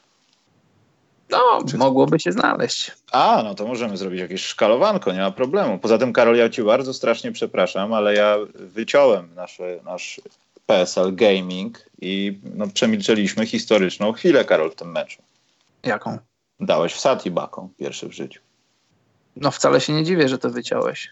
[1.30, 2.92] No, mogłoby się znaleźć.
[3.12, 5.78] A, no to możemy zrobić jakieś szkalowanko, nie ma problemu.
[5.78, 10.20] Poza tym, Karol, ja ci bardzo strasznie przepraszam, ale ja wyciąłem nasze, nasz
[10.66, 15.22] PSL Gaming i no, przemilczeliśmy historyczną chwilę, Karol, w tym meczu.
[15.82, 16.18] Jaką?
[16.60, 18.40] Dałeś w Sati Baką pierwszy w życiu.
[19.36, 21.10] No wcale się nie dziwię, że to wyciąłeś.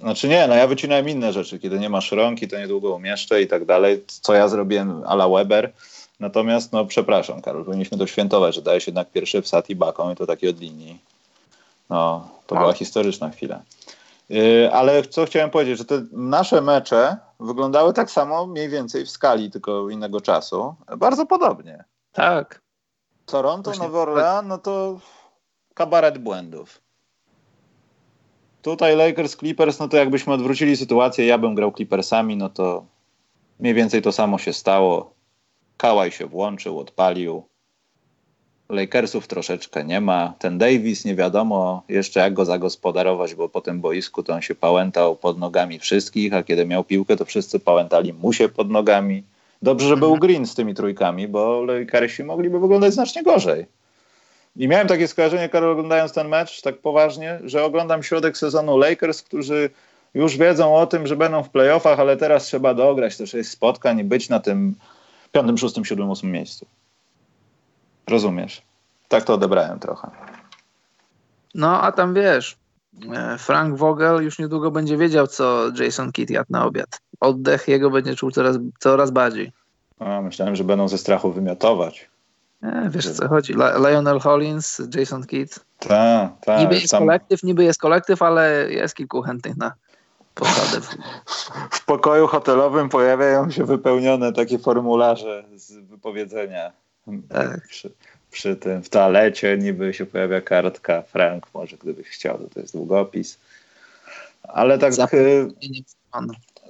[0.00, 1.58] Znaczy nie, no ja wycinałem inne rzeczy.
[1.58, 4.04] Kiedy nie masz rąki, to niedługo umieszczę i tak dalej.
[4.06, 5.72] Co ja zrobiłem a la Weber.
[6.20, 10.16] Natomiast, no przepraszam, Karol, powinniśmy to świętować, że dałeś jednak pierwszy wsad i baką i
[10.16, 11.00] to taki od linii.
[11.90, 13.62] No, to była historyczna chwila.
[14.28, 19.10] Yy, ale co chciałem powiedzieć, że te nasze mecze wyglądały tak samo mniej więcej w
[19.10, 20.74] skali, tylko innego czasu.
[20.96, 21.84] Bardzo podobnie.
[22.12, 22.60] Tak.
[23.26, 25.00] Toronto, Nowy Orlean, no to
[25.74, 26.80] kabaret błędów.
[28.62, 32.84] Tutaj Lakers, Clippers, no to jakbyśmy odwrócili sytuację, ja bym grał Clippersami, no to
[33.60, 35.12] mniej więcej to samo się stało.
[35.76, 37.42] Kałaj się włączył, odpalił.
[38.68, 40.34] Lakersów troszeczkę nie ma.
[40.38, 44.54] Ten Davis nie wiadomo jeszcze jak go zagospodarować, bo po tym boisku to on się
[44.54, 49.22] pałętał pod nogami wszystkich, a kiedy miał piłkę, to wszyscy pałętali mu się pod nogami.
[49.62, 50.16] Dobrze, że był.
[50.16, 53.66] Green z tymi trójkami, bo Lakersi mogliby wyglądać znacznie gorzej.
[54.58, 59.22] I miałem takie skojarzenie, Karol, oglądając ten mecz tak poważnie, że oglądam środek sezonu Lakers,
[59.22, 59.70] którzy
[60.14, 63.98] już wiedzą o tym, że będą w playoffach, ale teraz trzeba dograć te sześć spotkań
[63.98, 64.74] i być na tym
[65.32, 66.66] piątym, szóstym, siódmym, ósmym miejscu.
[68.08, 68.62] Rozumiesz?
[69.08, 70.10] Tak to odebrałem trochę.
[71.54, 72.56] No, a tam wiesz,
[73.14, 77.00] e, Frank Vogel już niedługo będzie wiedział, co Jason Kidd jadł na obiad.
[77.20, 79.52] Oddech jego będzie czuł coraz, coraz bardziej.
[79.98, 82.08] A, myślałem, że będą ze strachu wymiotować.
[82.62, 83.54] E, wiesz co chodzi.
[83.54, 85.60] Lionel Hollins, Jason Kidd.
[85.78, 86.60] Tak, tak.
[86.60, 87.00] Niby jest sam...
[87.00, 89.72] kolektyw, niby jest kolektyw, ale jest kilku chętnych na
[90.34, 90.86] posadę.
[91.70, 96.72] W pokoju hotelowym pojawiają się wypełnione takie formularze z wypowiedzenia.
[97.28, 97.68] Tak.
[97.68, 97.90] Przy,
[98.30, 101.02] przy tym w toalecie niby się pojawia kartka.
[101.02, 103.38] Frank może gdybyś chciał, to, to jest długopis.
[104.42, 105.14] Ale tak...
[105.14, 105.48] Y,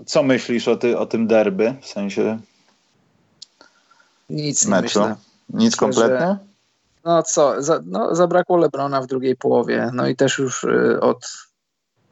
[0.06, 1.74] co myślisz o, ty, o tym derby?
[1.80, 2.38] W sensie
[4.30, 4.82] nic meczu?
[4.82, 5.16] myślę.
[5.48, 6.26] Nic myślę, kompletnie?
[6.26, 6.38] Że,
[7.04, 9.90] no co, za, no, zabrakło Lebrona w drugiej połowie.
[9.92, 11.32] No i też już y, od,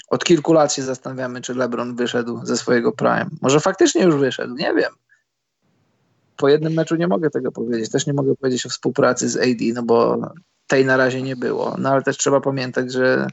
[0.08, 3.26] od kilku lat się zastanawiamy, czy Lebron wyszedł ze swojego prime.
[3.42, 4.92] Może faktycznie już wyszedł, nie wiem.
[6.36, 7.90] Po jednym meczu nie mogę tego powiedzieć.
[7.90, 10.20] Też nie mogę powiedzieć o współpracy z AD, no bo
[10.66, 11.76] tej na razie nie było.
[11.78, 13.26] No ale też trzeba pamiętać, że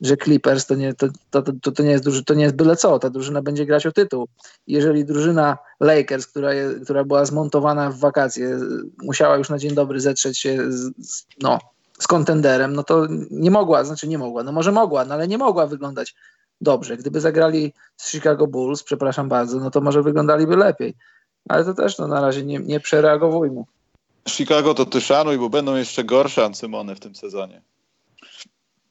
[0.00, 2.76] że Clippers to nie, to, to, to, to, nie jest duży, to nie jest byle
[2.76, 4.28] co, ta drużyna będzie grać o tytuł.
[4.66, 8.58] Jeżeli drużyna Lakers, która, je, która była zmontowana w wakacje,
[9.02, 10.90] musiała już na dzień dobry zetrzeć się z,
[11.42, 11.58] no,
[11.98, 15.38] z kontenderem, no to nie mogła, znaczy nie mogła, no może mogła, no ale nie
[15.38, 16.14] mogła wyglądać
[16.60, 16.96] dobrze.
[16.96, 20.94] Gdyby zagrali z Chicago Bulls, przepraszam bardzo, no to może wyglądaliby lepiej.
[21.48, 23.64] Ale to też no, na razie nie, nie przereagowujmy.
[24.28, 27.62] Chicago to ty szanuj, bo będą jeszcze gorsze Ancymony w tym sezonie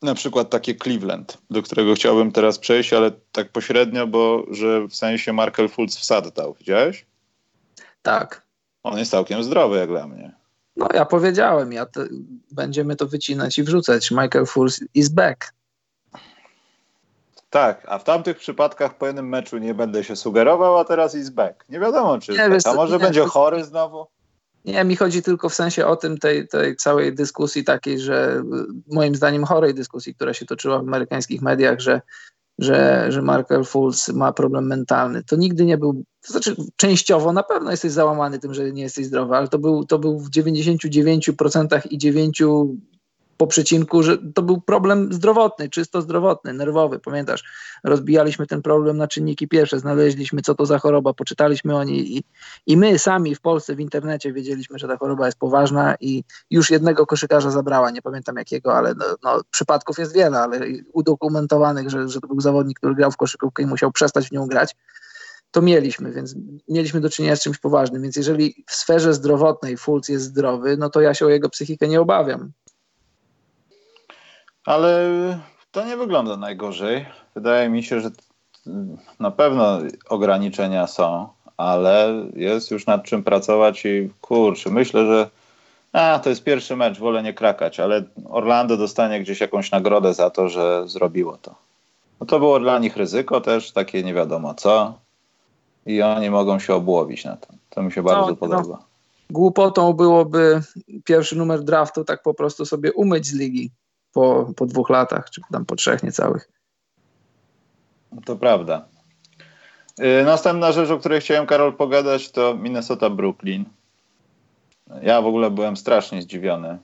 [0.05, 4.95] na przykład takie Cleveland, do którego chciałbym teraz przejść, ale tak pośrednio, bo że w
[4.95, 7.05] sensie Markel Fultz wsad dał, widziałeś?
[8.01, 8.45] Tak.
[8.83, 10.35] On jest całkiem zdrowy jak dla mnie.
[10.75, 12.07] No ja powiedziałem, ja te,
[12.51, 14.11] będziemy to wycinać i wrzucać.
[14.11, 15.53] Michael Fultz is back.
[17.49, 21.29] Tak, a w tamtych przypadkach po jednym meczu nie będę się sugerował, a teraz is
[21.29, 21.65] back.
[21.69, 24.07] Nie wiadomo, czy nie, wiesz, a może nie, będzie chory znowu?
[24.65, 28.43] Nie, mi chodzi tylko w sensie o tym, tej, tej całej dyskusji takiej, że
[28.91, 32.01] moim zdaniem chorej dyskusji, która się toczyła w amerykańskich mediach, że,
[32.59, 35.23] że, że Markel Fultz ma problem mentalny.
[35.23, 39.05] To nigdy nie był, to znaczy częściowo na pewno jesteś załamany tym, że nie jesteś
[39.05, 42.43] zdrowy, ale to był, to był w 99% i 9
[43.37, 46.99] po przecinku, że to był problem zdrowotny, czysto zdrowotny, nerwowy.
[46.99, 47.43] Pamiętasz,
[47.83, 52.23] rozbijaliśmy ten problem na czynniki pierwsze, znaleźliśmy, co to za choroba, poczytaliśmy o niej i,
[52.67, 56.69] i my sami w Polsce w internecie wiedzieliśmy, że ta choroba jest poważna i już
[56.69, 60.59] jednego koszykarza zabrała, nie pamiętam jakiego, ale no, no, przypadków jest wiele, ale
[60.93, 64.47] udokumentowanych, że, że to był zawodnik, który grał w koszykówkę i musiał przestać w nią
[64.47, 64.75] grać
[65.51, 66.35] to mieliśmy, więc
[66.67, 68.01] mieliśmy do czynienia z czymś poważnym.
[68.01, 71.87] Więc jeżeli w sferze zdrowotnej Fulc jest zdrowy, no to ja się o jego psychikę
[71.87, 72.51] nie obawiam
[74.65, 75.09] ale
[75.71, 77.05] to nie wygląda najgorzej.
[77.35, 78.09] Wydaje mi się, że
[79.19, 85.29] na pewno ograniczenia są, ale jest już nad czym pracować i kurczę, myślę, że
[85.93, 90.29] a, to jest pierwszy mecz, wolę nie krakać, ale Orlando dostanie gdzieś jakąś nagrodę za
[90.29, 91.55] to, że zrobiło to.
[92.19, 94.93] No to było dla nich ryzyko też, takie nie wiadomo co
[95.85, 97.57] i oni mogą się obłowić na tym.
[97.69, 98.35] To mi się bardzo no, no.
[98.35, 98.77] podoba.
[98.79, 98.85] No.
[99.29, 100.61] Głupotą byłoby
[101.05, 103.71] pierwszy numer draftu tak po prostu sobie umyć z ligi
[104.15, 106.49] po, po dwóch latach, czy tam po trzech niecałych.
[108.25, 108.85] To prawda.
[109.99, 113.63] Y, następna rzecz, o której chciałem, Karol, pogadać, to Minnesota-Brooklyn.
[115.01, 116.77] Ja w ogóle byłem strasznie zdziwiony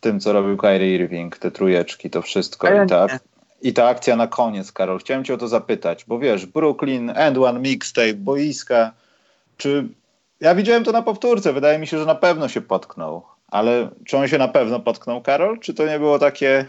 [0.00, 2.68] tym, co robił Kyrie Irving, te trujeczki, to wszystko.
[2.68, 3.06] Ja I, ta,
[3.62, 4.98] I ta akcja na koniec, Karol.
[4.98, 8.92] Chciałem cię o to zapytać, bo wiesz, Brooklyn, End One Mixtape, boiska.
[9.56, 9.88] Czy
[10.40, 13.37] ja widziałem to na powtórce, wydaje mi się, że na pewno się potknął.
[13.48, 15.58] Ale czy on się na pewno potknął, Karol?
[15.58, 16.66] Czy to nie było takie,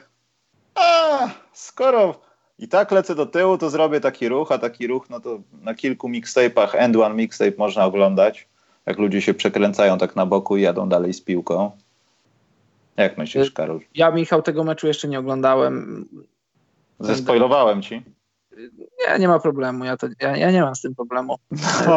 [0.76, 2.22] a skoro
[2.60, 5.74] i tak lecę do tyłu, to zrobię taki ruch, a taki ruch, no to na
[5.74, 8.48] kilku mixtape'ach end one mixtape można oglądać,
[8.86, 11.72] jak ludzie się przekręcają tak na boku i jadą dalej z piłką.
[12.98, 13.80] Jak myślisz, Karol?
[13.96, 16.06] Ja, Michał, tego meczu jeszcze nie oglądałem.
[17.00, 18.04] Zespoilowałem ci?
[19.08, 19.86] Nie, nie ma problemu.
[19.86, 21.36] Ja, to, ja, ja nie mam z tym problemu.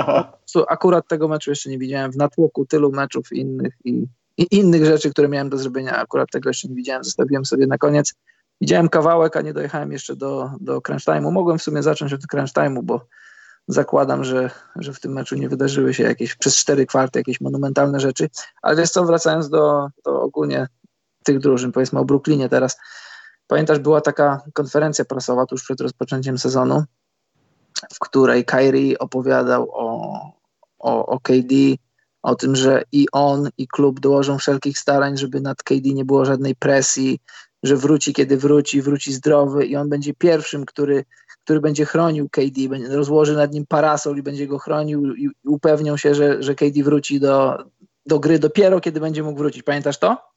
[0.69, 2.13] Akurat tego meczu jeszcze nie widziałem.
[2.13, 6.51] W natłoku tylu meczów innych i, i innych rzeczy, które miałem do zrobienia, akurat tego
[6.51, 7.05] jeszcze nie widziałem.
[7.05, 8.15] Zostawiłem sobie na koniec.
[8.61, 11.33] Widziałem kawałek, a nie dojechałem jeszcze do, do crunch time'u.
[11.33, 13.07] Mogłem w sumie zacząć od crunch time'u, bo
[13.69, 18.01] zakładam, że, że w tym meczu nie wydarzyły się jakieś przez cztery kwarty jakieś monumentalne
[18.01, 18.29] rzeczy.
[18.63, 20.69] Ale wiesz co, wracając do, do ogólnie
[21.25, 22.77] tych drużyn, powiedzmy o Brooklynie teraz.
[23.47, 26.85] Pamiętasz, była taka konferencja prasowa tuż przed rozpoczęciem sezonu,
[27.95, 30.19] w której Kyrie opowiadał o,
[30.79, 31.55] o, o KD,
[32.23, 36.25] o tym, że i on, i klub dołożą wszelkich starań, żeby nad KD nie było
[36.25, 37.19] żadnej presji,
[37.63, 41.05] że wróci, kiedy wróci, wróci zdrowy i on będzie pierwszym, który,
[41.45, 45.97] który będzie chronił KD, będzie, rozłoży nad nim parasol i będzie go chronił i, upewnią
[45.97, 47.65] się, że, że KD wróci do,
[48.07, 49.63] do gry dopiero, kiedy będzie mógł wrócić.
[49.63, 50.33] Pamiętasz to?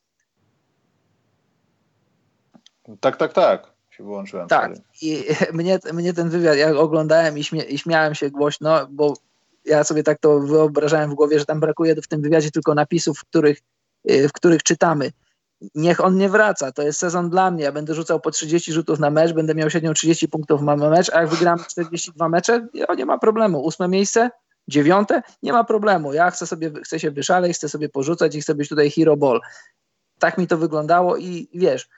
[3.00, 3.74] Tak, tak, tak.
[3.90, 4.48] Się wyłączyłem.
[4.48, 4.72] Tak.
[5.02, 9.14] I mnie, mnie ten wywiad, ja oglądałem i, śmie, i śmiałem się głośno, bo
[9.66, 13.20] ja sobie tak to wyobrażałem w głowie, że tam brakuje w tym wywiadzie tylko napisów,
[13.20, 13.60] w których,
[14.12, 15.12] y, w których czytamy.
[15.76, 17.64] Niech on nie wraca, to jest sezon dla mnie.
[17.64, 21.10] Ja będę rzucał po 30 rzutów na mecz, będę miał średnią 30 punktów na mecz,
[21.14, 23.64] a jak wygram 42 mecze, ja nie ma problemu.
[23.64, 24.30] Ósme miejsce,
[24.68, 26.14] dziewiąte, nie ma problemu.
[26.14, 29.42] Ja chcę sobie, chcę się wyszaleć, chcę sobie porzucać i chcę być tutaj hero ball.
[30.20, 31.90] Tak mi to wyglądało i wiesz,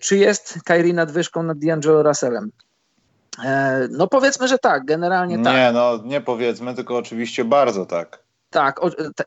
[0.00, 2.50] czy jest Kyrie nadwyżką nad D'Angelo Russellem?
[3.44, 5.54] E, no powiedzmy, że tak, generalnie nie, tak.
[5.54, 8.22] Nie, no nie powiedzmy, tylko oczywiście bardzo tak.
[8.50, 9.24] Tak, o, te,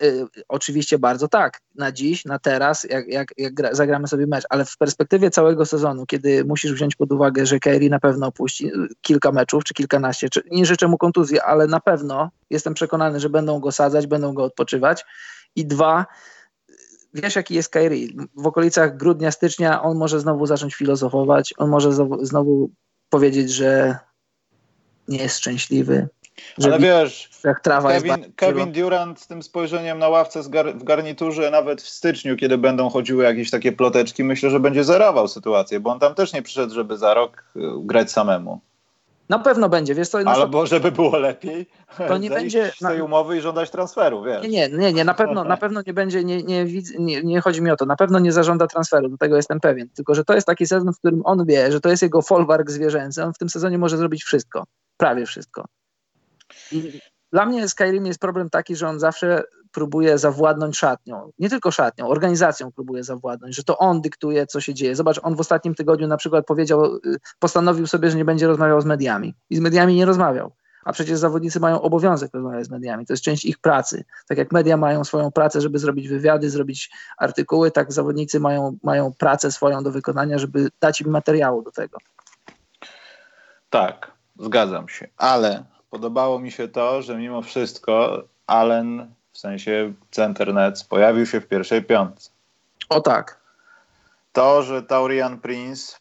[0.47, 1.61] oczywiście bardzo tak.
[1.75, 5.65] Na dziś, na teraz, jak, jak, jak gra, zagramy sobie mecz, ale w perspektywie całego
[5.65, 10.29] sezonu, kiedy musisz wziąć pod uwagę, że Kyrie na pewno opuści kilka meczów, czy kilkanaście,
[10.29, 14.33] czy, nie życzę mu kontuzji, ale na pewno jestem przekonany, że będą go sadzać, będą
[14.33, 15.05] go odpoczywać.
[15.55, 16.05] I dwa,
[17.13, 18.07] wiesz jaki jest Kyrie.
[18.35, 22.69] W okolicach grudnia, stycznia on może znowu zacząć filozofować, on może znowu
[23.13, 23.97] powiedzieć, że
[25.07, 26.07] nie jest szczęśliwy.
[26.63, 31.51] Ale wiesz, jak trawa Kevin, Kevin Durant z tym spojrzeniem na ławce gar, w garniturze,
[31.51, 35.89] nawet w styczniu, kiedy będą chodziły jakieś takie ploteczki, myślę, że będzie zerował sytuację, bo
[35.89, 38.61] on tam też nie przyszedł, żeby za rok y, grać samemu.
[39.29, 40.17] Na pewno będzie, wiesz co?
[40.25, 41.67] Albo żeby było lepiej,
[42.07, 44.47] to nie będzie z tej umowy i żądać transferu, wiesz.
[44.47, 46.65] Nie, nie, nie, na pewno, na pewno nie będzie, nie, nie,
[46.99, 49.89] nie, nie chodzi mi o to, na pewno nie zażąda transferu, do tego jestem pewien,
[49.89, 52.71] tylko że to jest taki sezon, w którym on wie, że to jest jego folwark
[52.71, 54.63] zwierzęcy, on w tym sezonie może zrobić wszystko,
[54.97, 55.65] prawie wszystko.
[56.71, 56.99] I
[57.31, 61.31] dla mnie z Kairim jest problem taki, że on zawsze próbuje zawładnąć szatnią.
[61.39, 64.95] Nie tylko szatnią, organizacją próbuje zawładnąć, że to on dyktuje, co się dzieje.
[64.95, 66.99] Zobacz, on w ostatnim tygodniu na przykład powiedział, y,
[67.39, 69.35] postanowił sobie, że nie będzie rozmawiał z mediami.
[69.49, 70.51] I z mediami nie rozmawiał.
[70.85, 73.05] A przecież zawodnicy mają obowiązek rozmawiać z mediami.
[73.05, 74.03] To jest część ich pracy.
[74.27, 79.13] Tak jak media mają swoją pracę, żeby zrobić wywiady, zrobić artykuły, tak zawodnicy mają, mają
[79.13, 81.97] pracę swoją do wykonania, żeby dać im materiału do tego.
[83.69, 85.07] Tak, zgadzam się.
[85.17, 91.41] Ale podobało mi się to, że mimo wszystko Allen w sensie Center Nets, pojawił się
[91.41, 92.29] w pierwszej piątce.
[92.89, 93.39] O tak.
[94.33, 95.99] To, że Taurian Prince,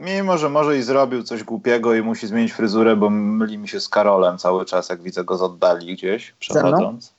[0.00, 3.80] mimo że może i zrobił coś głupiego i musi zmienić fryzurę, bo myli mi się
[3.80, 7.14] z Karolem cały czas, jak widzę go z oddali gdzieś przechodząc.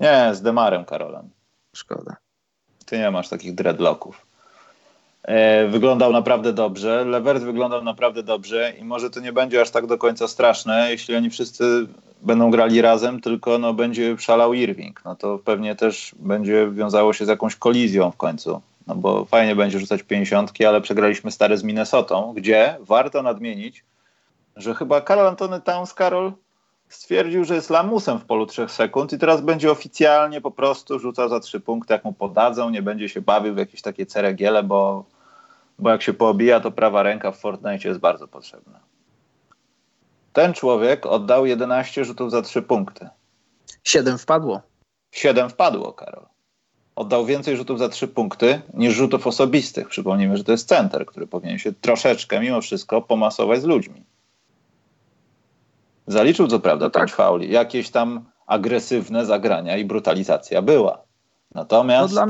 [0.00, 1.30] Nie, z Demarem Karolem.
[1.76, 2.16] Szkoda.
[2.86, 4.26] Ty nie masz takich dreadlocków.
[5.22, 7.04] E, wyglądał naprawdę dobrze.
[7.04, 11.16] Levert wyglądał naprawdę dobrze i może to nie będzie aż tak do końca straszne, jeśli
[11.16, 11.86] oni wszyscy
[12.22, 15.02] będą grali razem, tylko no, będzie szalał Irving.
[15.04, 18.60] No to pewnie też będzie wiązało się z jakąś kolizją w końcu.
[18.86, 23.84] No bo fajnie będzie rzucać 50, ale przegraliśmy stare z Minnesotą, gdzie warto nadmienić,
[24.56, 26.32] że chyba Karol Antony Towns Karol
[26.90, 31.28] stwierdził, że jest lamusem w polu 3 sekund i teraz będzie oficjalnie po prostu rzucał
[31.28, 35.04] za 3 punkty, jak mu podadzą, nie będzie się bawił w jakieś takie ceregiele, bo,
[35.78, 38.80] bo jak się poobija, to prawa ręka w Fortnite jest bardzo potrzebna.
[40.32, 43.08] Ten człowiek oddał 11 rzutów za 3 punkty.
[43.84, 44.60] 7 wpadło.
[45.12, 46.26] 7 wpadło, Karol.
[46.96, 49.88] Oddał więcej rzutów za 3 punkty niż rzutów osobistych.
[49.88, 54.04] Przypomnijmy, że to jest center, który powinien się troszeczkę, mimo wszystko, pomasować z ludźmi.
[56.12, 57.10] Zaliczył co prawda no tak.
[57.10, 61.02] fauli, jakieś tam agresywne zagrania i brutalizacja była.
[61.54, 62.14] Natomiast...
[62.14, 62.26] No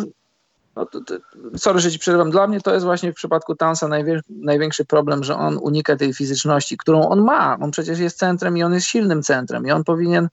[0.76, 1.14] no to, to,
[1.56, 2.30] sorry, że ci przerywam.
[2.30, 6.14] Dla mnie to jest właśnie w przypadku Tansa najwię, największy problem, że on unika tej
[6.14, 7.56] fizyczności, którą on ma.
[7.60, 10.28] On przecież jest centrem i on jest silnym centrem i on powinien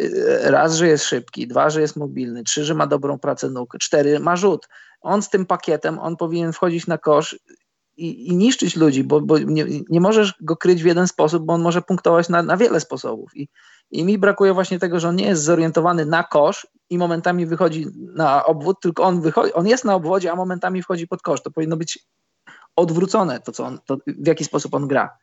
[0.00, 3.74] y, raz, że jest szybki, dwa, że jest mobilny, trzy, że ma dobrą pracę nóg,
[3.78, 4.68] cztery, ma rzut.
[5.00, 7.38] On z tym pakietem, on powinien wchodzić na kosz
[7.96, 11.52] i, i niszczyć ludzi, bo, bo nie, nie, możesz go kryć w jeden sposób, bo
[11.52, 13.36] on może punktować na, na wiele sposobów.
[13.36, 13.48] I,
[13.90, 17.86] I mi brakuje właśnie tego, że on nie jest zorientowany na kosz i momentami wychodzi
[17.96, 21.42] na obwód, tylko on, wychodzi, on jest na obwodzie, a momentami wchodzi pod kosz.
[21.42, 22.06] To powinno być
[22.76, 25.18] odwrócone, to, co on, to w jaki sposób on gra.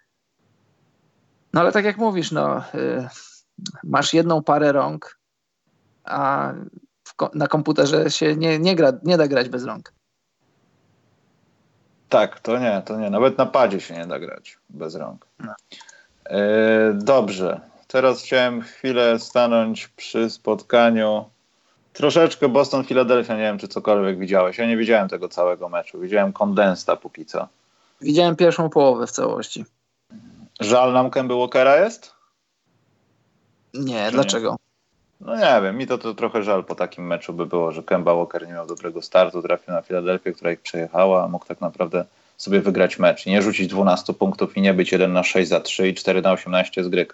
[1.54, 3.08] No ale tak jak mówisz, no, y,
[3.84, 5.20] masz jedną parę rąk,
[6.04, 6.54] a
[7.34, 9.94] na komputerze się nie, nie, gra, nie da grać bez rąk.
[12.12, 13.10] Tak, to nie, to nie.
[13.10, 15.26] Nawet na padzie się nie da grać bez rąk.
[15.40, 15.54] No.
[16.26, 16.40] E,
[16.94, 17.62] dobrze.
[17.88, 21.26] Teraz chciałem chwilę stanąć przy spotkaniu.
[21.94, 24.58] Troszeczkę Boston-Philadelphia, nie wiem czy cokolwiek widziałeś.
[24.58, 26.00] Ja nie widziałem tego całego meczu.
[26.00, 27.48] Widziałem kondensta póki co.
[28.02, 29.66] Widziałem pierwszą połowę w całości.
[30.60, 32.14] Żal nam Kemby Walkera jest?
[33.74, 34.56] Nie, czy dlaczego?
[35.26, 38.16] No nie wiem, mi to, to trochę żal po takim meczu by było, że Kemba
[38.16, 42.06] Walker nie miał dobrego startu, trafił na Filadelfię, która ich przejechała, mógł tak naprawdę
[42.38, 45.88] sobie wygrać mecz nie rzucić 12 punktów i nie być 1 na 6 za 3
[45.88, 47.08] i 4 na 18 z gry.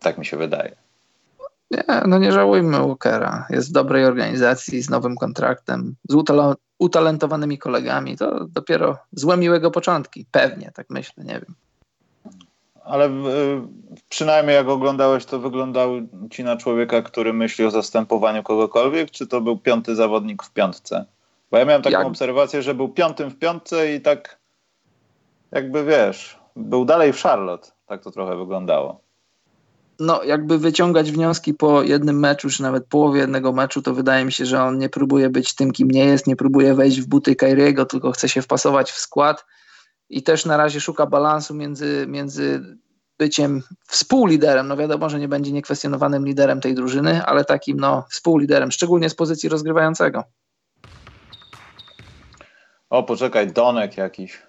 [0.00, 0.76] Tak mi się wydaje.
[1.70, 3.46] Nie, no nie żałujmy Walkera.
[3.50, 6.14] Jest w dobrej organizacji, z nowym kontraktem, z
[6.78, 8.16] utalentowanymi kolegami.
[8.16, 10.26] To dopiero złe miłego początki.
[10.30, 11.54] Pewnie, tak myślę, nie wiem
[12.88, 13.10] ale y,
[14.08, 15.90] przynajmniej jak oglądałeś, to wyglądał
[16.30, 21.04] ci na człowieka, który myśli o zastępowaniu kogokolwiek, czy to był piąty zawodnik w piątce?
[21.50, 22.06] Bo ja miałem taką jak?
[22.06, 24.38] obserwację, że był piątym w piątce i tak
[25.52, 27.70] jakby wiesz, był dalej w Charlotte.
[27.86, 29.00] Tak to trochę wyglądało.
[30.00, 34.32] No, jakby wyciągać wnioski po jednym meczu, czy nawet połowie jednego meczu, to wydaje mi
[34.32, 37.36] się, że on nie próbuje być tym, kim nie jest, nie próbuje wejść w buty
[37.36, 39.44] Kairiego, tylko chce się wpasować w skład
[40.10, 42.76] i też na razie szuka balansu między, między
[43.18, 48.70] byciem współliderem, no wiadomo, że nie będzie niekwestionowanym liderem tej drużyny, ale takim no współliderem,
[48.70, 50.24] szczególnie z pozycji rozgrywającego.
[52.90, 54.42] O, poczekaj, Donek jakiś.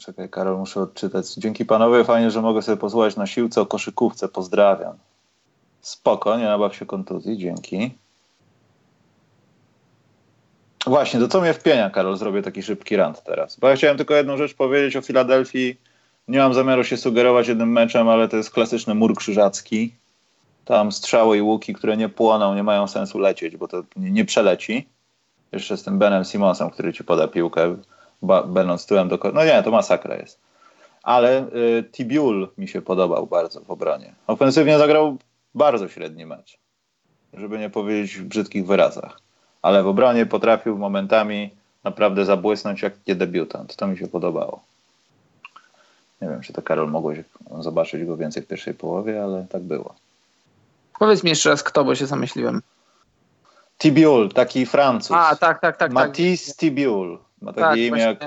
[0.00, 1.34] Czekaj, Karol, muszę odczytać.
[1.34, 4.28] Dzięki panowie, fajnie, że mogę sobie posłuchać na siłce o koszykówce.
[4.28, 4.98] Pozdrawiam.
[5.80, 7.98] Spoko, nie nabaw się kontuzji, dzięki.
[10.86, 13.56] Właśnie, to co mnie wpienia, Karol, zrobię taki szybki rant teraz.
[13.56, 15.80] Bo ja chciałem tylko jedną rzecz powiedzieć o Filadelfii.
[16.28, 19.94] Nie mam zamiaru się sugerować jednym meczem, ale to jest klasyczny mur krzyżacki.
[20.64, 24.88] Tam strzały i łuki, które nie płoną, nie mają sensu lecieć, bo to nie, przeleci.
[25.52, 27.76] Jeszcze z tym Benem Simonsem, który ci poda piłkę,
[28.46, 29.18] będąc tyłem do...
[29.34, 30.40] No nie, to masakra jest.
[31.02, 34.14] Ale y, Tibiul mi się podobał bardzo w obronie.
[34.26, 35.16] Ofensywnie zagrał
[35.54, 36.58] bardzo średni mecz.
[37.34, 39.23] Żeby nie powiedzieć w brzydkich wyrazach
[39.64, 41.50] ale w obronie potrafił momentami
[41.84, 43.76] naprawdę zabłysnąć jak nie debiutant.
[43.76, 44.60] To mi się podobało.
[46.22, 47.18] Nie wiem, czy to Karol mogłeś
[47.60, 49.94] zobaczyć go więcej w pierwszej połowie, ale tak było.
[50.98, 52.62] Powiedz mi jeszcze raz kto, bo się zamyśliłem.
[53.78, 55.16] Tibiul, taki Francuz.
[55.16, 55.76] A, tak, tak, tak.
[55.76, 55.92] tak.
[55.92, 56.56] Matisse tak.
[56.56, 57.18] Tibiul.
[57.42, 58.22] Ma takie tak, imię jak...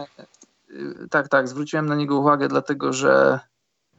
[0.70, 1.48] Y, tak, tak.
[1.48, 3.40] Zwróciłem na niego uwagę, dlatego że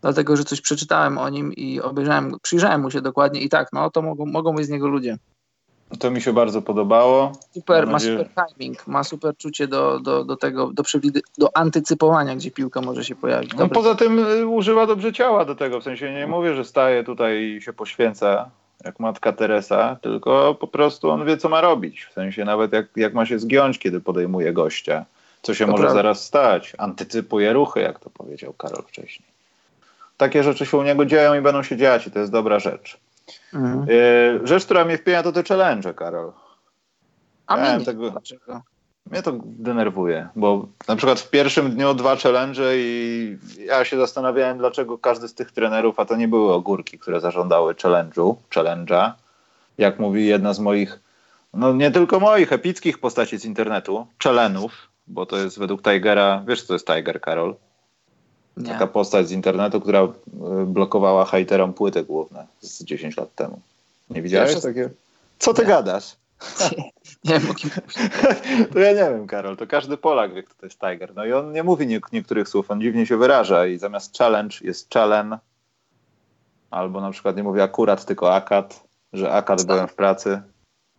[0.00, 3.90] dlatego, że coś przeczytałem o nim i obejrzałem, przyjrzałem mu się dokładnie i tak, no
[3.90, 5.18] to mogą, mogą być z niego ludzie.
[5.98, 7.32] To mi się bardzo podobało.
[7.54, 12.36] Super, ma super timing, ma super czucie do, do, do tego, do, przewidy, do antycypowania,
[12.36, 13.54] gdzie piłka może się pojawić.
[13.54, 17.04] No poza tym y, używa dobrze ciała do tego, w sensie nie mówię, że staje
[17.04, 18.50] tutaj i się poświęca
[18.84, 22.04] jak matka Teresa, tylko po prostu on wie, co ma robić.
[22.04, 25.04] W sensie nawet jak, jak ma się zgiąć, kiedy podejmuje gościa.
[25.42, 26.02] Co się to może prawda.
[26.02, 26.72] zaraz stać.
[26.78, 29.28] Antycypuje ruchy, jak to powiedział Karol wcześniej.
[30.16, 32.98] Takie rzeczy się u niego dzieją i będą się dziać i to jest dobra rzecz.
[33.54, 33.86] Mhm.
[34.42, 36.32] E, rzecz, która mnie wpienia, to te challenge, Karol.
[37.46, 38.10] A ja mnie tego...
[38.10, 38.62] Dlaczego?
[39.10, 44.58] Mnie to denerwuje, bo na przykład w pierwszym dniu dwa challenge i ja się zastanawiałem,
[44.58, 49.12] dlaczego każdy z tych trenerów, a to nie były ogórki, które zażądały challenge'u, challenge'a,
[49.78, 51.00] jak mówi jedna z moich,
[51.54, 54.70] no nie tylko moich, epickich postaci z internetu, challenge'ów,
[55.06, 57.54] bo to jest według Tigera, wiesz co to jest Tiger, Karol?
[58.58, 58.68] Nie.
[58.68, 60.10] Taka postać z internetu, która e,
[60.66, 63.60] blokowała hejterom płyty główne z 10 lat temu.
[64.10, 64.68] Nie widziałeś Pierwsze...
[64.68, 64.90] takie?
[65.38, 65.68] Co ty nie.
[65.68, 66.16] gadasz?
[67.24, 67.70] Nie, wiem, o kim
[68.72, 69.56] To ja nie wiem, Karol.
[69.56, 71.14] To każdy Polak wie, kto to jest Tiger.
[71.14, 74.56] No i on nie mówi nie, niektórych słów, on dziwnie się wyraża i zamiast challenge
[74.60, 75.38] jest challenge.
[76.70, 80.42] Albo na przykład nie mówi akurat, tylko akat, że akat byłem w pracy.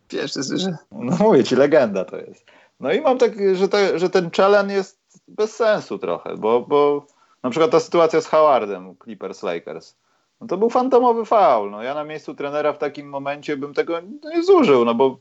[0.08, 0.78] Pierwsze słyszę.
[0.92, 2.46] No mówię ci, legenda to jest.
[2.80, 7.06] No i mam tak, że, to, że ten challenge jest bez sensu trochę, bo, bo
[7.44, 9.96] na przykład ta sytuacja z Howardem, Clippers Lakers.
[10.42, 11.72] No to był fantomowy faul.
[11.72, 15.20] No ja na miejscu trenera w takim momencie bym tego nie zużył, no bo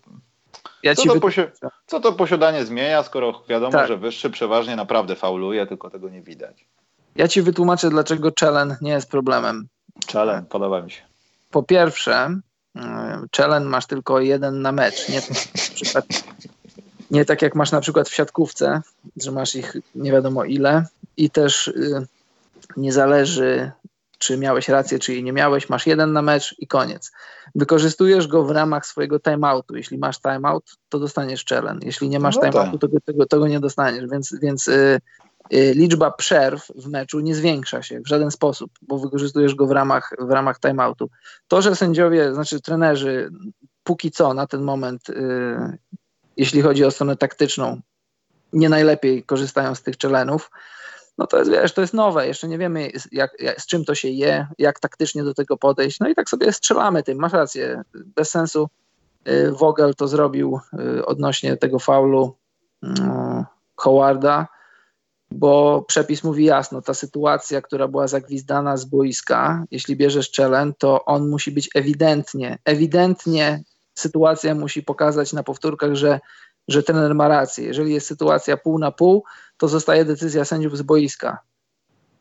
[0.82, 3.88] ja co, to posi- co, to posiadanie zmienia, skoro wiadomo, tak.
[3.88, 6.66] że wyższy przeważnie naprawdę fauluje, tylko tego nie widać.
[7.16, 9.68] Ja ci wytłumaczę, dlaczego challenge nie jest problemem.
[10.12, 11.02] Challenge, podoba mi się.
[11.50, 12.40] Po pierwsze,
[13.36, 15.08] challenge masz tylko jeden na mecz.
[15.08, 15.20] Nie,
[17.10, 18.80] Nie tak jak masz na przykład w siatkówce,
[19.16, 20.84] że masz ich nie wiadomo ile
[21.16, 22.06] i też y,
[22.76, 23.70] nie zależy,
[24.18, 25.68] czy miałeś rację, czy jej nie miałeś.
[25.68, 27.12] Masz jeden na mecz i koniec.
[27.54, 29.76] Wykorzystujesz go w ramach swojego timeoutu.
[29.76, 31.86] Jeśli masz timeout, to dostaniesz challenge.
[31.86, 34.10] Jeśli nie masz no timeoutu, to tego, tego nie dostaniesz.
[34.10, 35.00] Więc, więc y,
[35.52, 39.70] y, liczba przerw w meczu nie zwiększa się w żaden sposób, bo wykorzystujesz go w
[39.70, 41.10] ramach, w ramach timeoutu.
[41.48, 43.30] To, że sędziowie, znaczy trenerzy,
[43.84, 45.02] póki co na ten moment,
[46.38, 47.80] jeśli chodzi o stronę taktyczną,
[48.52, 50.50] nie najlepiej korzystają z tych czelenów,
[51.18, 53.94] no to jest, wiesz, to jest nowe, jeszcze nie wiemy jak, jak, z czym to
[53.94, 57.82] się je, jak taktycznie do tego podejść, no i tak sobie strzelamy tym, masz rację,
[57.94, 58.68] bez sensu
[59.28, 60.60] y, Vogel to zrobił
[60.98, 62.36] y, odnośnie tego faulu
[62.84, 62.88] y,
[63.76, 64.46] Howarda,
[65.30, 71.04] bo przepis mówi jasno, ta sytuacja, która była zagwizdana z boiska, jeśli bierzesz czelen, to
[71.04, 73.62] on musi być ewidentnie, ewidentnie
[73.98, 76.20] sytuacja musi pokazać na powtórkach, że,
[76.68, 77.64] że trener ma rację.
[77.64, 79.24] Jeżeli jest sytuacja pół na pół,
[79.56, 81.38] to zostaje decyzja sędziów z boiska.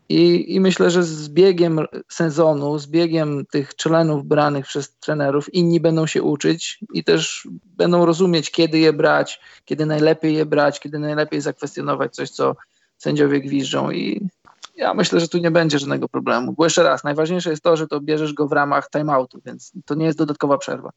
[0.10, 5.80] I, I, myślę, że z biegiem sezonu, z biegiem tych czelenów branych przez trenerów, inni
[5.80, 11.00] będą się uczyć i też będą rozumieć, kiedy je brać, kiedy najlepiej je brać, kiedy
[11.00, 12.56] najlepiej zakwestionować coś, co
[12.98, 13.92] sędziowie gwiżdżą.
[13.92, 14.30] I
[14.78, 16.54] ja myślę, że tu nie będzie żadnego problemu.
[16.54, 19.96] Bo jeszcze raz, najważniejsze jest to, że to bierzesz go w ramach timeoutu, więc to
[19.96, 20.90] nie jest dodatkowa przerwa.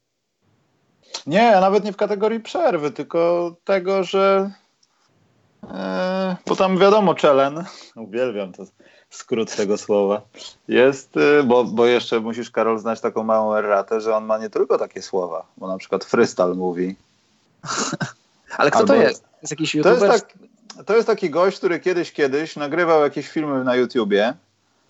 [1.27, 4.51] Nie, nawet nie w kategorii przerwy, tylko tego, że
[5.71, 7.65] e, bo tam wiadomo, czelen,
[7.97, 8.65] uwielbiam to
[9.11, 10.21] skrót tego słowa,
[10.69, 14.51] jest, e, bo, bo jeszcze musisz, Karol, znać taką małą erratę, że on ma nie
[14.51, 16.97] tylko takie słowa, bo na przykład Frystal mówi.
[18.59, 19.25] Ale kto Albo, to jest?
[19.43, 19.99] Jest jakiś youtuber?
[19.99, 24.35] To jest, tak, to jest taki gość, który kiedyś, kiedyś nagrywał jakieś filmy na YouTubie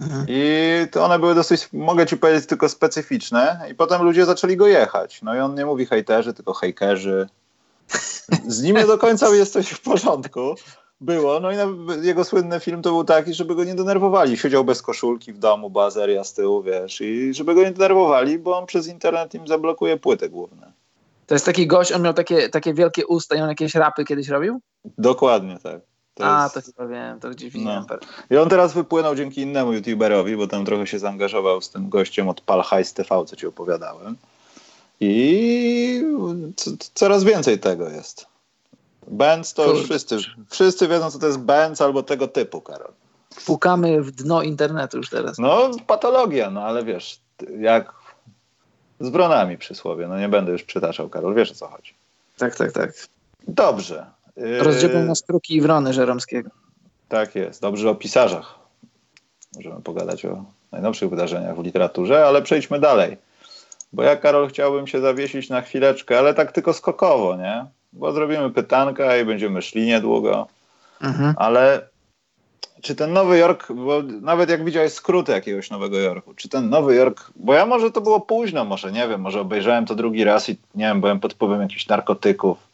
[0.00, 0.26] Mhm.
[0.28, 3.66] I to one były dosyć, mogę ci powiedzieć, tylko specyficzne.
[3.70, 5.22] I potem ludzie zaczęli go jechać.
[5.22, 7.28] No i on nie mówi hejterzy, tylko hejkerzy.
[8.48, 10.54] Z nim nie do końca jest coś w porządku.
[11.00, 11.40] Było.
[11.40, 11.56] No i
[12.02, 14.38] jego słynny film to był taki, żeby go nie denerwowali.
[14.38, 17.00] Siedział bez koszulki w domu, bazeria z tyłu, wiesz.
[17.00, 20.72] I żeby go nie denerwowali, bo on przez internet im zablokuje płyty główne.
[21.26, 24.28] To jest taki gość, on miał takie, takie wielkie usta i on jakieś rapy kiedyś
[24.28, 24.60] robił?
[24.98, 25.80] Dokładnie tak.
[26.20, 26.54] To A, jest...
[26.54, 27.84] to chyba wiem, to gdzieś widziałem.
[27.90, 27.96] No.
[28.30, 32.28] I on teraz wypłynął dzięki innemu youtuberowi, bo tam trochę się zaangażował z tym gościem
[32.28, 34.16] od Palhajs TV, co ci opowiadałem.
[35.00, 36.04] I
[36.94, 38.26] coraz więcej tego jest.
[39.06, 40.16] Benz to już wszyscy,
[40.48, 42.92] wszyscy wiedzą, co to jest Benz albo tego typu, Karol.
[43.46, 45.38] Pukamy w dno internetu już teraz.
[45.38, 47.20] No, patologia, no ale wiesz,
[47.60, 47.92] jak
[49.00, 51.94] z bronami przysłowie, no nie będę już przytaczał, Karol, wiesz o co chodzi.
[52.36, 52.92] Tak, tak, tak.
[53.48, 54.06] Dobrze.
[54.58, 56.50] Rozdzielą na skruki i wrony Żeromskiego.
[57.08, 57.62] Tak jest.
[57.62, 58.58] Dobrze o pisarzach.
[59.56, 63.16] Możemy pogadać o najnowszych wydarzeniach w literaturze, ale przejdźmy dalej.
[63.92, 67.66] Bo ja, Karol, chciałbym się zawiesić na chwileczkę, ale tak tylko skokowo, nie?
[67.92, 70.46] Bo zrobimy pytanka i będziemy szli niedługo.
[71.00, 71.34] Mhm.
[71.38, 71.88] Ale
[72.82, 76.94] czy ten Nowy Jork, bo nawet jak widziałeś skróty jakiegoś Nowego Jorku, czy ten Nowy
[76.94, 80.48] Jork, bo ja może to było późno, może nie wiem, może obejrzałem to drugi raz
[80.48, 82.69] i nie wiem, byłem pod wpływem jakichś narkotyków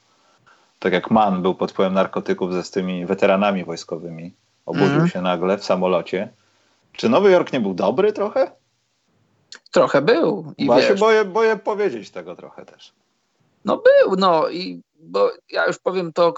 [0.79, 4.35] tak jak Mann był pod wpływem narkotyków ze z tymi weteranami wojskowymi,
[4.67, 5.09] obudził mm.
[5.09, 6.29] się nagle w samolocie.
[6.93, 8.53] Czy Nowy Jork nie był dobry trochę?
[9.71, 10.53] Trochę był.
[10.59, 12.93] I ja się boję, boję powiedzieć tego trochę też.
[13.65, 16.35] No był, no i bo ja już powiem to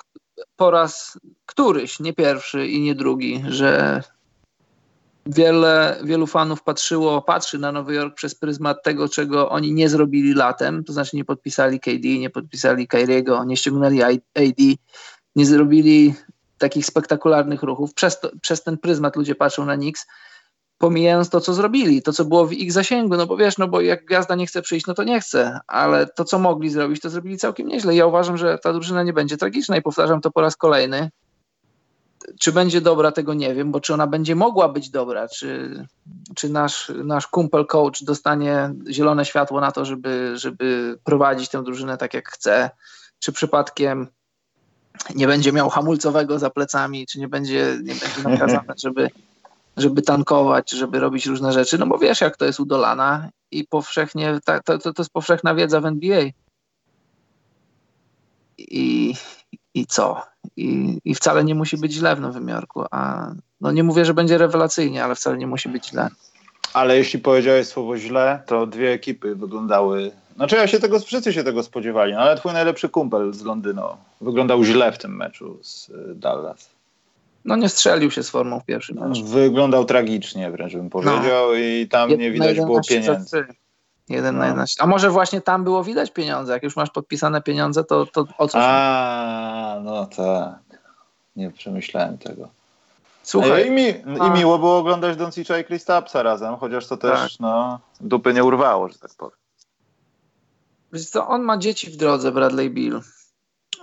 [0.57, 4.03] po raz któryś, nie pierwszy i nie drugi, że
[5.29, 10.35] wiele, wielu fanów patrzyło, patrzy na Nowy Jork przez pryzmat tego, czego oni nie zrobili
[10.35, 14.63] latem, to znaczy nie podpisali KD, nie podpisali Kyriego, nie ściągnęli AD,
[15.37, 16.15] nie zrobili
[16.59, 17.95] takich spektakularnych ruchów.
[17.95, 20.07] Przez, to, przez ten pryzmat ludzie patrzą na Knicks,
[20.79, 23.81] pomijając to, co zrobili, to, co było w ich zasięgu, no bo wiesz, no bo
[23.81, 27.11] jak gwiazda nie chce przyjść, no to nie chce, ale to, co mogli zrobić, to
[27.11, 27.95] zrobili całkiem nieźle.
[27.95, 31.11] Ja uważam, że ta drużyna nie będzie tragiczna i powtarzam to po raz kolejny.
[32.41, 35.85] Czy będzie dobra, tego nie wiem, bo czy ona będzie mogła być dobra, czy,
[36.35, 41.99] czy nasz, nasz kumpel coach dostanie zielone światło na to, żeby, żeby prowadzić tę drużynę
[41.99, 42.71] tak jak chce,
[43.19, 44.07] czy przypadkiem
[45.15, 49.11] nie będzie miał hamulcowego za plecami, czy nie będzie, nie będzie nakazane, żeby,
[49.77, 54.39] żeby tankować, żeby robić różne rzeczy, no bo wiesz jak to jest udolana i powszechnie,
[54.45, 56.23] to, to, to jest powszechna wiedza w NBA.
[58.59, 59.15] I,
[59.75, 60.23] i co?
[60.57, 62.85] I, I wcale nie musi być źle w Nowym Jorku.
[62.91, 66.09] A no nie mówię, że będzie rewelacyjnie, ale wcale nie musi być źle.
[66.73, 70.11] Ale jeśli powiedziałeś słowo źle, to dwie ekipy wyglądały.
[70.37, 73.83] Znaczy, ja się tego, wszyscy się tego spodziewali, no ale twój najlepszy kumpel z Londynu
[74.21, 76.71] wyglądał źle w tym meczu z y, Dallas.
[77.45, 79.25] No nie strzelił się z formą w pierwszym meczu.
[79.25, 81.55] Wyglądał tragicznie, wręcz bym powiedział, no.
[81.55, 83.47] i tam nie widać było pieniędzy.
[84.09, 84.41] Jeden no.
[84.41, 84.83] na 11.
[84.83, 86.53] A może właśnie tam było widać pieniądze?
[86.53, 88.59] Jak już masz podpisane pieniądze, to, to o co?
[88.61, 90.79] A, no tak.
[91.37, 92.49] Nie przemyślałem tego.
[93.23, 93.67] Słuchaj.
[93.67, 93.89] I, mi,
[94.27, 97.41] I miło było oglądać Doncicza i Kristapsa razem, chociaż to też tak.
[97.41, 99.39] no, dupy nie urwało, że tak powiem.
[100.93, 103.01] Wiesz co, on ma dzieci w drodze, Bradley Bill.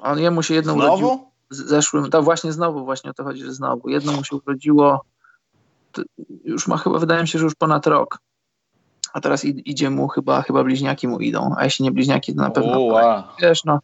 [0.01, 0.87] On jemu się jedno znowu?
[0.87, 1.31] urodziło.
[1.49, 3.89] Zeszłym, to właśnie znowu, właśnie o to chodzi, że znowu.
[3.89, 5.05] Jedno mu się urodziło,
[6.43, 8.19] już ma chyba, wydaje mi się, że już ponad rok.
[9.13, 11.55] A teraz idzie mu chyba, chyba bliźniaki mu idą.
[11.57, 12.79] A jeśli nie bliźniaki, to na pewno.
[12.79, 13.35] Uła.
[13.41, 13.79] Wiesz, no,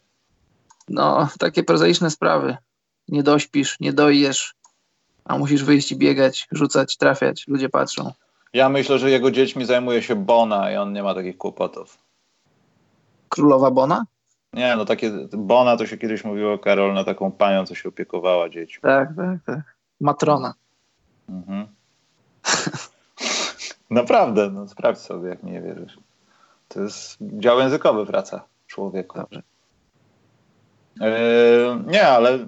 [0.88, 2.56] no, takie prozaiczne sprawy.
[3.08, 4.54] Nie dośpisz, nie dojesz,
[5.24, 7.44] a musisz wyjść i biegać, rzucać, trafiać.
[7.48, 8.12] Ludzie patrzą.
[8.52, 11.98] Ja myślę, że jego dziećmi zajmuje się Bona i on nie ma takich kłopotów.
[13.28, 14.04] Królowa Bona?
[14.52, 18.48] Nie, no takie Bona to się kiedyś mówiło, Karol, na taką panią, co się opiekowała
[18.48, 18.82] dziećmi.
[18.82, 19.76] Tak, tak, tak.
[20.00, 20.54] Matrona.
[21.28, 21.66] Mhm.
[23.92, 25.98] Naprawdę, no sprawdź sobie, jak nie wierzysz.
[26.68, 29.18] To jest dział językowy wraca człowieku.
[29.18, 29.42] Dobrze.
[31.00, 32.38] Yy, nie, ale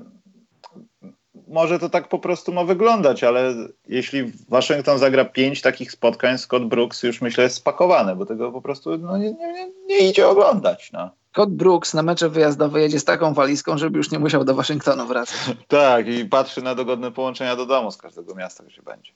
[1.49, 3.55] może to tak po prostu ma wyglądać, ale
[3.89, 8.63] jeśli Waszyngton zagra pięć takich spotkań, Scott Brooks już myślę jest spakowany, bo tego po
[8.63, 10.93] prostu no, nie, nie, nie idzie oglądać.
[10.93, 11.11] No.
[11.33, 15.07] Scott Brooks na mecze wyjazdowe jedzie z taką walizką, żeby już nie musiał do Waszyngtonu
[15.07, 15.57] wracać.
[15.69, 19.13] tak, i patrzy na dogodne połączenia do domu z każdego miasta, gdzie będzie.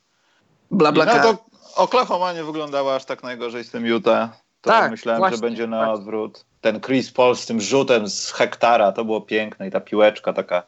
[0.71, 1.45] Bla, bla, no to
[1.77, 4.31] Oklahoma nie wyglądała aż tak najgorzej z tym Utah.
[4.61, 5.95] To tak, myślałem, właśnie, że będzie na właśnie.
[5.95, 6.45] odwrót.
[6.61, 10.63] Ten Chris Paul z tym rzutem z hektara, to było piękne i ta piłeczka taka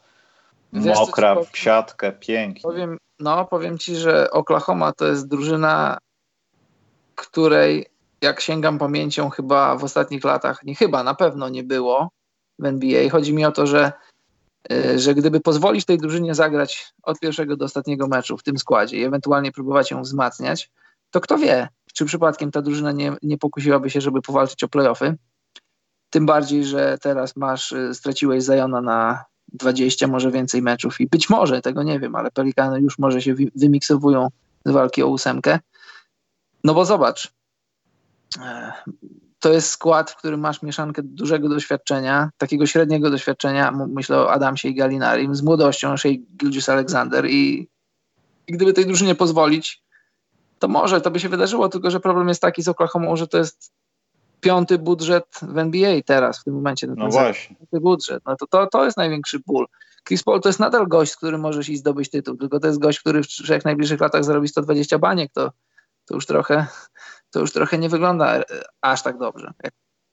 [0.73, 2.63] Wiesz, mokra w siatkę, pięknie.
[2.63, 5.99] Powiem, no, powiem ci, że Oklahoma to jest drużyna,
[7.15, 7.87] której
[8.21, 12.11] jak sięgam pamięcią chyba w ostatnich latach, nie chyba, na pewno nie było
[12.59, 13.11] w NBA.
[13.11, 13.93] Chodzi mi o to, że,
[14.97, 19.05] że gdyby pozwolić tej drużynie zagrać od pierwszego do ostatniego meczu w tym składzie i
[19.05, 20.71] ewentualnie próbować ją wzmacniać,
[21.11, 25.17] to kto wie, czy przypadkiem ta drużyna nie, nie pokusiłaby się, żeby powalczyć o playoffy.
[26.11, 31.31] Tym bardziej, że teraz masz, y, straciłeś Zajona na 20, może więcej meczów i być
[31.31, 34.29] może, tego nie wiem, ale Pelikany już może się wymiksowują
[34.65, 35.59] z walki o ósemkę.
[36.65, 37.33] No bo zobacz,
[38.39, 38.73] e,
[39.41, 44.69] to jest skład, w którym masz mieszankę dużego doświadczenia, takiego średniego doświadczenia, myślę o Adamsie
[44.69, 47.69] i Galinarim, z młodością Shea Gilgis Alexander i,
[48.47, 49.83] i gdyby tej drużynie pozwolić,
[50.59, 53.39] to może to by się wydarzyło, tylko że problem jest taki z Oklahoma, że to
[53.39, 53.73] jest
[54.41, 56.87] piąty budżet w NBA teraz, w tym momencie.
[56.97, 57.57] No, właśnie.
[57.57, 58.23] Piąty budżet.
[58.27, 59.67] No to, to, to jest największy ból.
[60.09, 62.79] Chris Paul to jest nadal gość, z którym możesz iść zdobyć tytuł, tylko to jest
[62.79, 65.53] gość, który w trzech najbliższych latach zarobi 120 baniek, to,
[66.07, 66.67] to, już, trochę,
[67.31, 68.45] to już trochę nie wygląda e,
[68.81, 69.53] aż tak dobrze.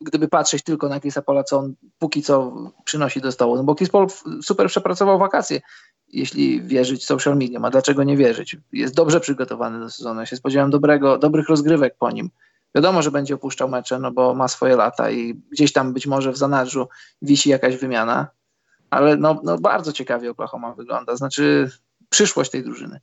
[0.01, 2.53] Gdyby patrzeć tylko na Chrisa Paula, co on póki co
[2.84, 3.55] przynosi do stołu.
[3.55, 4.07] No bo Chris Paul
[4.41, 5.61] super przepracował wakacje,
[6.07, 7.65] jeśli wierzyć social mediom.
[7.65, 8.57] A dlaczego nie wierzyć?
[8.74, 10.20] Jest dobrze przygotowany do sezonu.
[10.20, 12.30] Ja się spodziewałem dobrego, dobrych rozgrywek po nim.
[12.76, 16.32] Wiadomo, że będzie opuszczał mecze, no bo ma swoje lata i gdzieś tam być może
[16.32, 16.88] w zanadrzu
[17.22, 18.28] wisi jakaś wymiana,
[18.89, 21.72] ale no, no bardzo ciekawie Oklahoma wygląda, znaczy
[22.09, 22.99] przyszłość tej drużyny.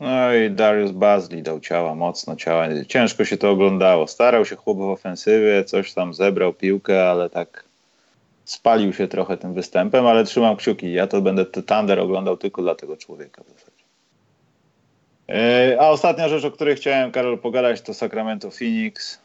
[0.00, 2.66] No i Darius Bazley dał ciała, mocno ciała.
[2.88, 4.06] Ciężko się to oglądało.
[4.06, 7.64] Starał się chłop w ofensywie, coś tam zebrał piłkę, ale tak
[8.44, 10.92] spalił się trochę tym występem, ale trzymam kciuki.
[10.92, 13.84] Ja to będę Thunder oglądał tylko dla tego człowieka w zasadzie.
[15.28, 19.18] E, a ostatnia rzecz, o której chciałem, Karol, pogadać, to Sacramento Phoenix.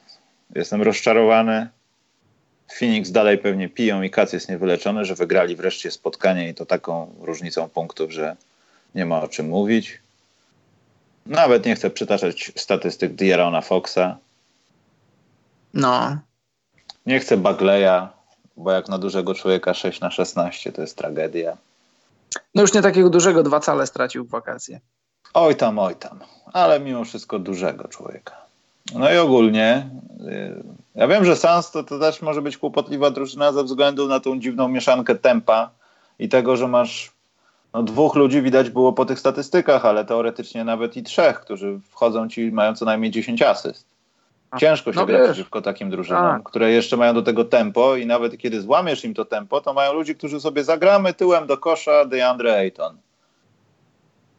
[0.56, 1.68] Jestem rozczarowany.
[2.80, 7.16] Phoenix dalej pewnie piją i kac jest niewyleczony, że wygrali wreszcie spotkanie i to taką
[7.20, 8.36] różnicą punktów, że
[8.96, 10.00] nie ma o czym mówić.
[11.32, 14.18] Nawet nie chcę przytaczać statystyk Dierona Foxa.
[15.74, 16.18] No.
[17.06, 18.08] Nie chcę Bagleya,
[18.58, 21.58] bo jak na dużego człowieka 6 na 16 to jest tragedia.
[22.56, 24.80] No już nie takiego dużego, dwa cale stracił w wakacje.
[25.34, 26.20] Oj tam, oj tam,
[26.54, 28.36] ale mimo wszystko dużego człowieka.
[28.94, 29.90] No i ogólnie,
[30.22, 30.64] y,
[30.96, 34.40] ja wiem, że Sans to, to też może być kłopotliwa drużyna ze względu na tą
[34.40, 35.70] dziwną mieszankę tempa
[36.20, 37.12] i tego, że masz
[37.74, 42.30] no, dwóch ludzi widać było po tych statystykach, ale teoretycznie nawet i trzech, którzy wchodzą
[42.30, 43.92] ci, mają co najmniej 10 asyst.
[44.60, 46.44] Ciężko się no gra przeciwko takim drużynom, tak.
[46.44, 49.94] które jeszcze mają do tego tempo i nawet kiedy złamiesz im to tempo, to mają
[49.94, 52.98] ludzi, którzy sobie zagramy tyłem do kosza DeAndre Ayton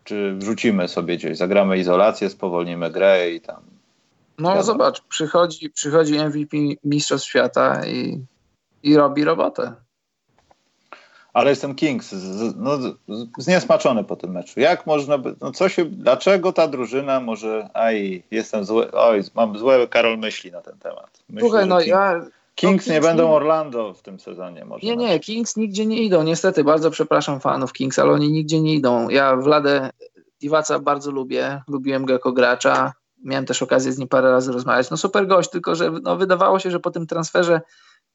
[0.05, 3.63] czy wrzucimy sobie gdzieś, zagramy izolację, spowolnimy grę i tam.
[4.39, 4.63] No wiadomo.
[4.63, 8.25] zobacz, przychodzi, przychodzi MVP Mistrzostw Świata i,
[8.83, 9.73] i robi robotę.
[11.33, 12.79] Ale jestem Kings, z, no,
[13.39, 14.61] zniesmaczony po tym meczu.
[14.61, 19.59] Jak można by, no co się, dlaczego ta drużyna może, aj, jestem zły, oj, mam
[19.59, 21.23] złe Karol myśli na ten temat.
[21.29, 22.21] Myślę, Słuchaj, no King, ja...
[22.55, 24.65] Kings no, nie będą Orlando w tym sezonie.
[24.65, 26.23] Może nie, nie, Kings nigdzie nie idą.
[26.23, 29.09] Niestety, bardzo przepraszam fanów Kings, ale oni nigdzie nie idą.
[29.09, 29.91] Ja Vladę
[30.41, 31.63] Divaca bardzo lubię.
[31.69, 32.93] Lubiłem go jako gracza.
[33.25, 34.91] miałem też okazję z nim parę razy rozmawiać.
[34.91, 37.61] No super gość, tylko że no, wydawało się, że po tym transferze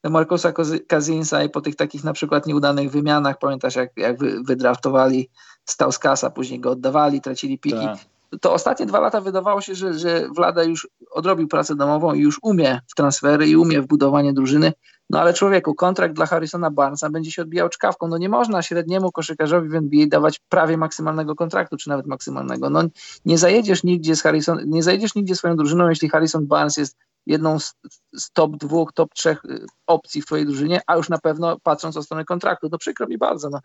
[0.04, 0.52] Marcosa
[0.86, 5.28] Kazinsa i po tych takich na przykład nieudanych wymianach, pamiętasz jak, jak wydraftowali
[5.64, 7.86] Stauskasa, później go oddawali, tracili piki.
[7.86, 7.98] Tak.
[8.40, 12.38] To ostatnie dwa lata wydawało się, że, że Wlada już odrobił pracę domową i już
[12.42, 14.72] umie w transfery i umie w budowanie drużyny.
[15.10, 18.08] No ale człowieku, kontrakt dla Harrisona Barnesa będzie się odbijał czkawką.
[18.08, 22.70] No nie można średniemu koszykarzowi w NBA dawać prawie maksymalnego kontraktu, czy nawet maksymalnego.
[22.70, 22.82] No
[23.24, 26.96] nie zajedziesz nigdzie z Harrison, nie zajedziesz nigdzie swoją drużyną, jeśli Harrison Barnes jest
[27.28, 27.74] jedną z,
[28.14, 31.96] z, top dwóch, top trzech y, opcji w twojej drużynie, a już na pewno patrząc
[31.96, 33.50] o stronę kontraktu, to przykro mi bardzo.
[33.50, 33.60] No.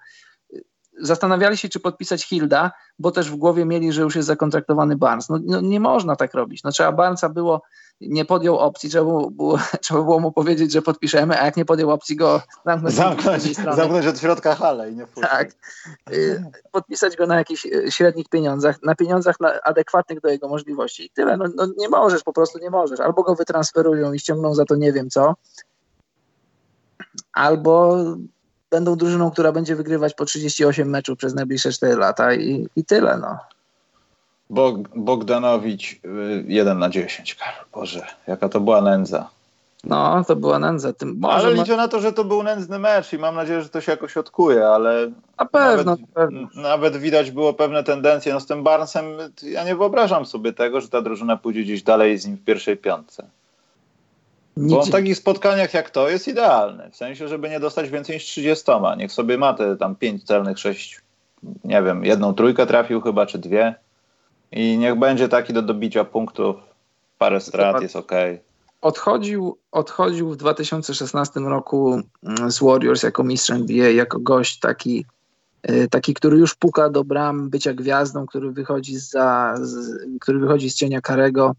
[1.01, 5.29] Zastanawiali się, czy podpisać Hilda, bo też w głowie mieli, że już jest zakontraktowany Barnes.
[5.29, 6.63] No, no nie można tak robić.
[6.63, 7.61] No, trzeba Barnesa było
[8.01, 11.65] nie podjął opcji, trzeba było, było, trzeba było mu powiedzieć, że podpiszemy, a jak nie
[11.65, 15.31] podjął opcji go zamknąć, zamknąć, zamknąć od środka halę i nie wpuścić.
[15.31, 15.51] Tak.
[16.11, 21.05] Y, podpisać go na jakichś y, średnich pieniądzach, na pieniądzach adekwatnych do jego możliwości.
[21.05, 21.37] I tyle.
[21.37, 22.99] No, no nie możesz, po prostu nie możesz.
[22.99, 25.35] Albo go wytransferują i ściągną za to nie wiem co,
[27.33, 28.05] albo
[28.73, 33.17] będą drużyną, która będzie wygrywać po 38 meczów przez najbliższe 4 lata i, i tyle.
[33.17, 33.37] No.
[34.49, 35.99] Bog, Bogdanowicz
[36.47, 37.37] 1 y, na 10.
[37.73, 39.29] Boże, jaka to była nędza.
[39.83, 40.93] No, to była nędza.
[40.93, 43.69] Tym może ale liczę na to, że to był nędzny mecz i mam nadzieję, że
[43.69, 46.47] to się jakoś odkuje, ale na pewno, nawet, na pewno.
[46.55, 48.33] nawet widać było pewne tendencje.
[48.33, 49.05] No z tym Barnesem
[49.43, 52.77] ja nie wyobrażam sobie tego, że ta drużyna pójdzie gdzieś dalej z nim w pierwszej
[52.77, 53.25] piątce.
[54.57, 56.89] Bo on w takich spotkaniach jak to jest idealny.
[56.91, 58.71] W sensie, żeby nie dostać więcej niż 30.
[58.97, 61.01] Niech sobie ma te tam 5 celnych, 6,
[61.63, 63.75] nie wiem, jedną trójkę trafił chyba, czy dwie.
[64.51, 66.55] I niech będzie taki do dobicia punktów,
[67.17, 68.11] parę strat, jest ok.
[68.81, 75.05] Odchodził, odchodził w 2016 roku mm, z Warriors jako mistrz NBA, jako gość taki,
[75.69, 80.69] y, taki, który już puka do bram bycia gwiazdą, który wychodzi, za, z, który wychodzi
[80.69, 81.55] z cienia Karego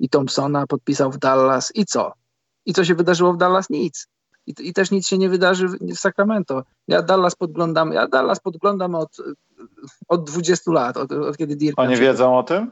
[0.00, 2.21] i Thompsona, podpisał w Dallas i co?
[2.66, 3.70] I co się wydarzyło w Dallas?
[3.70, 4.08] Nic.
[4.46, 6.64] I, I, też nic się nie wydarzy w, w Sacramento.
[6.88, 9.16] Ja Dallas podglądam, ja Dallas podglądam od
[10.08, 11.78] od 20 lat, od, od kiedy Dirk...
[11.78, 12.70] Oni wiedzą o tym?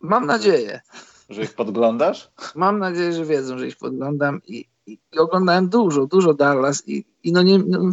[0.00, 0.80] Mam nadzieję.
[1.28, 2.30] Że ich podglądasz?
[2.54, 7.04] Mam nadzieję, że wiedzą, że ich podglądam i, i, i oglądałem dużo, dużo Dallas i,
[7.22, 7.58] i no nie...
[7.58, 7.90] No,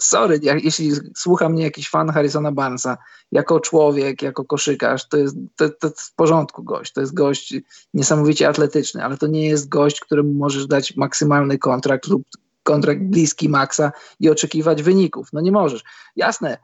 [0.00, 2.96] sorry, jak, jeśli słucha mnie jakiś fan Harrisona Barnesa,
[3.32, 6.92] jako człowiek, jako koszykarz, to jest, to, to jest w porządku gość.
[6.92, 7.54] To jest gość
[7.94, 12.22] niesamowicie atletyczny, ale to nie jest gość, któremu możesz dać maksymalny kontrakt lub
[12.62, 15.28] kontrakt bliski maksa i oczekiwać wyników.
[15.32, 15.84] No nie możesz.
[16.16, 16.58] Jasne,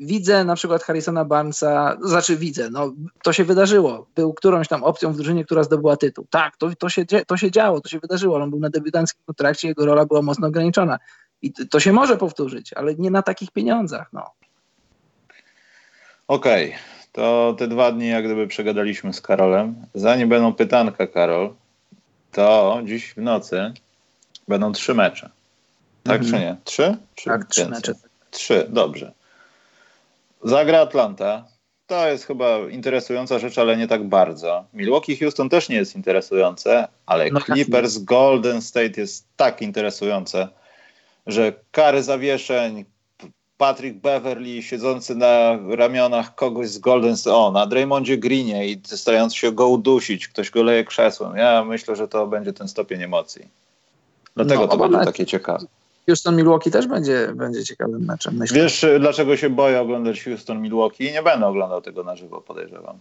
[0.00, 4.06] widzę na przykład Harrisona Barnesa, znaczy widzę, no to się wydarzyło.
[4.14, 6.26] Był którąś tam opcją w drużynie, która zdobyła tytuł.
[6.30, 8.36] Tak, to, to, się, to się działo, to się wydarzyło.
[8.36, 10.98] On był na debiutanckim kontrakcie, jego rola była mocno ograniczona.
[11.42, 14.08] I to się może powtórzyć, ale nie na takich pieniądzach.
[14.12, 14.30] No.
[16.28, 16.80] Okej, okay.
[17.12, 19.74] to te dwa dni jak gdyby przegadaliśmy z Karolem.
[19.94, 21.54] Zanim będą pytanka, Karol,
[22.32, 23.72] to dziś w nocy
[24.48, 25.30] będą trzy mecze.
[26.02, 26.32] Tak mhm.
[26.32, 26.56] czy nie?
[26.64, 26.96] Trzy?
[27.14, 27.94] Czy tak, trzy mecze.
[28.30, 29.12] Trzy, dobrze.
[30.44, 31.44] Zagra Atlanta.
[31.86, 34.64] To jest chyba interesująca rzecz, ale nie tak bardzo.
[34.74, 38.04] Milwaukee Houston też nie jest interesujące, ale no tak, Clippers tak.
[38.04, 40.48] Golden State jest tak interesujące,
[41.26, 42.84] że kary zawieszeń,
[43.58, 49.34] Patrick Beverly siedzący na ramionach kogoś z Golden State, o, na Draymondzie Greenie i starając
[49.34, 51.36] się go udusić, ktoś go leje krzesłem.
[51.36, 53.42] Ja myślę, że to będzie ten stopień emocji.
[54.36, 55.66] Dlatego no, to będzie takie ciekawe.
[56.06, 58.36] Houston-Milwaukee też będzie, będzie ciekawym meczem.
[58.36, 58.62] Myślę.
[58.62, 61.12] Wiesz, dlaczego się boję oglądać Houston-Milwaukee?
[61.12, 62.98] Nie będę oglądał tego na żywo, podejrzewam.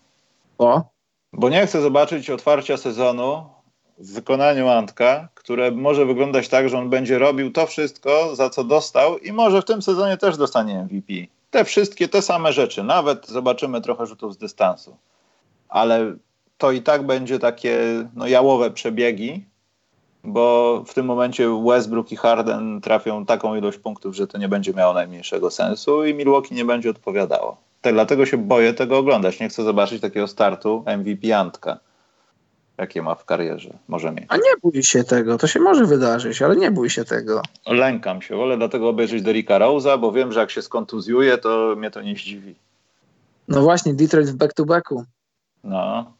[0.57, 0.89] Bo?
[1.33, 3.43] Bo nie chcę zobaczyć otwarcia sezonu
[3.99, 8.63] w wykonaniu Antka, które może wyglądać tak, że on będzie robił to wszystko, za co
[8.63, 11.13] dostał i może w tym sezonie też dostanie MVP.
[11.51, 12.83] Te wszystkie, te same rzeczy.
[12.83, 14.97] Nawet zobaczymy trochę rzutów z dystansu.
[15.69, 16.13] Ale
[16.57, 17.79] to i tak będzie takie
[18.15, 19.45] no, jałowe przebiegi,
[20.23, 24.73] bo w tym momencie Westbrook i Harden trafią taką ilość punktów, że to nie będzie
[24.73, 27.57] miało najmniejszego sensu i Milwaukee nie będzie odpowiadało.
[27.81, 29.39] Tak, dlatego się boję tego oglądać.
[29.39, 31.79] Nie chcę zobaczyć takiego startu MVP Antka,
[32.79, 33.77] jakie ma w karierze.
[33.87, 34.25] Może mieć.
[34.27, 35.37] A nie bój się tego.
[35.37, 37.41] To się może wydarzyć, ale nie bój się tego.
[37.67, 38.35] Lękam się.
[38.35, 42.15] Wolę dlatego obejrzeć Derricka Rose'a, bo wiem, że jak się skontuzjuje, to mnie to nie
[42.15, 42.55] zdziwi.
[43.47, 45.03] No właśnie, Detroit w back-to-backu.
[45.63, 46.13] No,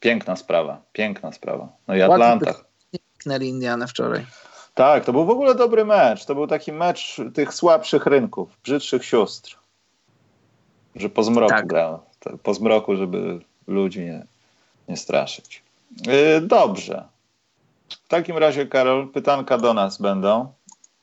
[0.00, 0.82] piękna sprawa.
[0.92, 1.68] Piękna sprawa.
[1.88, 2.54] No i Atlanta
[2.90, 4.26] piknęli Indianę wczoraj.
[4.74, 6.24] Tak, to był w ogóle dobry mecz.
[6.24, 9.58] To był taki mecz tych słabszych rynków, brzydszych sióstr.
[10.96, 11.66] Że po zmroku tak.
[11.66, 11.98] grał.
[12.42, 14.26] Po zmroku, żeby ludzi nie,
[14.88, 15.65] nie straszyć.
[15.96, 17.04] Yy, dobrze.
[17.88, 20.52] W takim razie, Karol, pytanka do nas będą.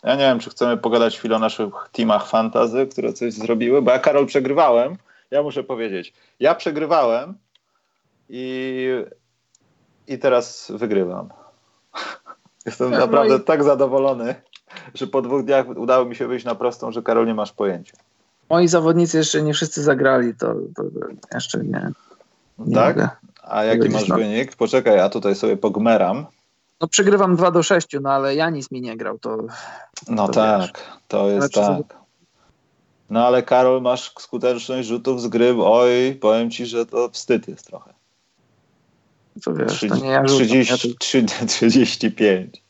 [0.03, 3.91] Ja nie wiem, czy chcemy pogadać chwilę o naszych teamach fantazy, które coś zrobiły, bo
[3.91, 4.97] ja, Karol, przegrywałem.
[5.31, 7.37] Ja muszę powiedzieć, ja przegrywałem
[8.29, 8.87] i,
[10.07, 11.29] i teraz wygrywam.
[12.65, 13.43] Jestem ja, naprawdę moi...
[13.43, 14.35] tak zadowolony,
[14.93, 17.97] że po dwóch dniach udało mi się wyjść na prostą, że Karol nie masz pojęcia.
[18.49, 20.83] Moi zawodnicy jeszcze nie wszyscy zagrali, to, to
[21.33, 21.91] jeszcze nie.
[22.57, 22.95] nie tak?
[22.95, 23.09] Mogę.
[23.43, 24.55] A jaki masz wynik?
[24.55, 26.25] Poczekaj, ja tutaj sobie pogmeram.
[26.81, 29.37] No przegrywam 2 do 6, no ale Janis mi nie grał, to...
[30.07, 30.71] No to tak, wiesz.
[31.07, 32.03] to jest tak.
[33.09, 37.67] No ale Karol, masz skuteczność rzutów z gry, oj, powiem ci, że to wstyd jest
[37.67, 37.93] trochę.
[39.43, 40.47] To wiesz, 30, to nie ja rzucam.
[40.47, 42.63] 30, ja 35.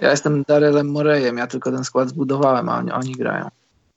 [0.00, 3.48] Ja jestem Darelem Morejem, ja tylko ten skład zbudowałem, a oni, oni grają.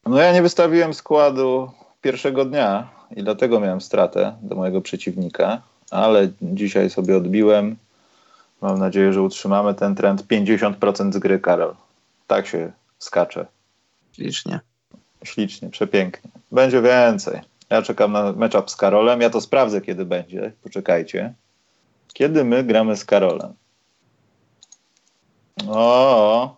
[0.06, 1.72] No ja nie wystawiłem składu
[2.02, 5.62] pierwszego dnia i dlatego miałem stratę do mojego przeciwnika,
[5.92, 7.76] ale dzisiaj sobie odbiłem.
[8.62, 11.76] Mam nadzieję, że utrzymamy ten trend 50% z gry, Karol.
[12.28, 13.46] Tak się skacze.
[14.12, 14.60] Ślicznie.
[15.24, 16.32] Ślicznie, przepięknie.
[16.52, 17.42] Będzie więcej.
[17.70, 19.22] Ja czekam na matchup z Karolem.
[19.22, 20.52] Ja to sprawdzę, kiedy będzie.
[20.64, 21.34] Poczekajcie.
[22.14, 23.54] Kiedy my gramy z Karolem?
[25.68, 26.58] O,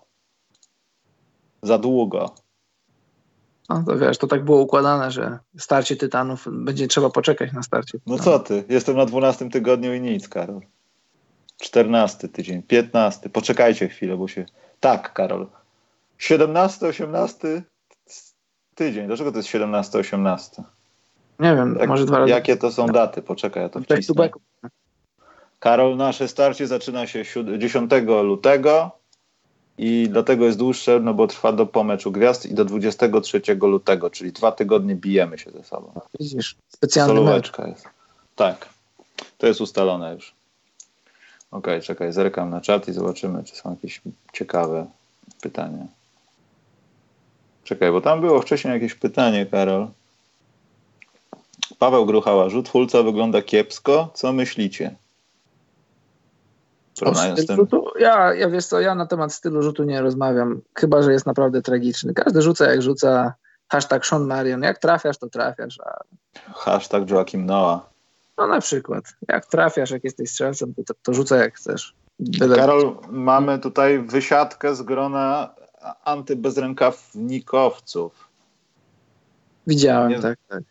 [1.61, 2.36] za długo.
[3.70, 7.97] No to wiesz, to tak było układane, że starcie tytanów będzie trzeba poczekać na starcie.
[8.07, 8.64] No co ty?
[8.70, 10.61] Jestem na 12 tygodniu i nic, Karol.
[11.61, 13.30] 14 tydzień, 15.
[13.30, 14.45] Poczekajcie chwilę, bo się.
[14.80, 15.47] Tak, Karol.
[16.18, 17.64] 17, 18
[18.76, 19.07] tydzień.
[19.07, 20.64] Dlaczego to jest 17, 18?
[21.39, 22.32] Nie wiem, Jak, może dwa razy.
[22.32, 23.22] Jakie to są daty?
[23.22, 24.30] Poczekaj, ja to wcisnę.
[25.59, 27.24] Karol, nasze starcie zaczyna się
[27.57, 27.91] 10
[28.24, 28.91] lutego
[29.78, 34.32] i dlatego jest dłuższe, no bo trwa do pomeczu gwiazd i do 23 lutego, czyli
[34.32, 35.91] dwa tygodnie bijemy się ze sobą.
[36.19, 37.51] Widzisz, specjalny mecz.
[37.67, 37.86] jest.
[38.36, 38.69] Tak,
[39.38, 40.34] to jest ustalone już.
[41.51, 44.01] Ok, czekaj, zerkam na czat i zobaczymy, czy są jakieś
[44.34, 44.86] ciekawe
[45.41, 45.86] pytania.
[47.63, 49.88] Czekaj, bo tam było wcześniej jakieś pytanie, Karol.
[51.80, 54.09] Paweł Gruchała, rzut Hulca wygląda kiepsko.
[54.13, 54.95] Co myślicie?
[57.55, 61.25] Rzutu, ja, ja wiesz co, ja na temat stylu rzutu nie rozmawiam, chyba, że jest
[61.25, 62.13] naprawdę tragiczny.
[62.13, 63.33] Każdy rzuca jak rzuca,
[63.67, 65.79] hashtag Sean Marion, jak trafiasz, to trafiasz.
[65.79, 65.99] A...
[66.53, 67.93] Hashtag Joachim Noah.
[68.37, 71.95] No na przykład, jak trafiasz, jak jesteś strzelcem, to, to, to rzucaj jak chcesz.
[72.19, 75.55] Byle Karol, mamy tutaj wysiadkę z grona
[76.03, 78.27] antybezrękawnikowców.
[79.67, 80.63] Widziałem, nie, tak, tak.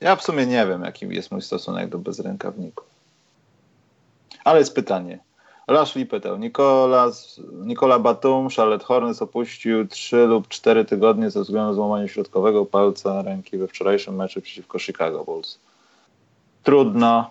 [0.00, 2.89] Ja w sumie nie wiem, jaki jest mój stosunek do bezrękawników.
[4.44, 5.18] Ale jest pytanie.
[5.68, 11.74] Lashley pytał, Nicolas, Nicola Batum, Charlotte Hornets opuścił 3 lub 4 tygodnie ze względu na
[11.74, 15.58] złamanie środkowego palca ręki we wczorajszym meczu przeciwko Chicago Bulls.
[16.62, 17.30] Trudno.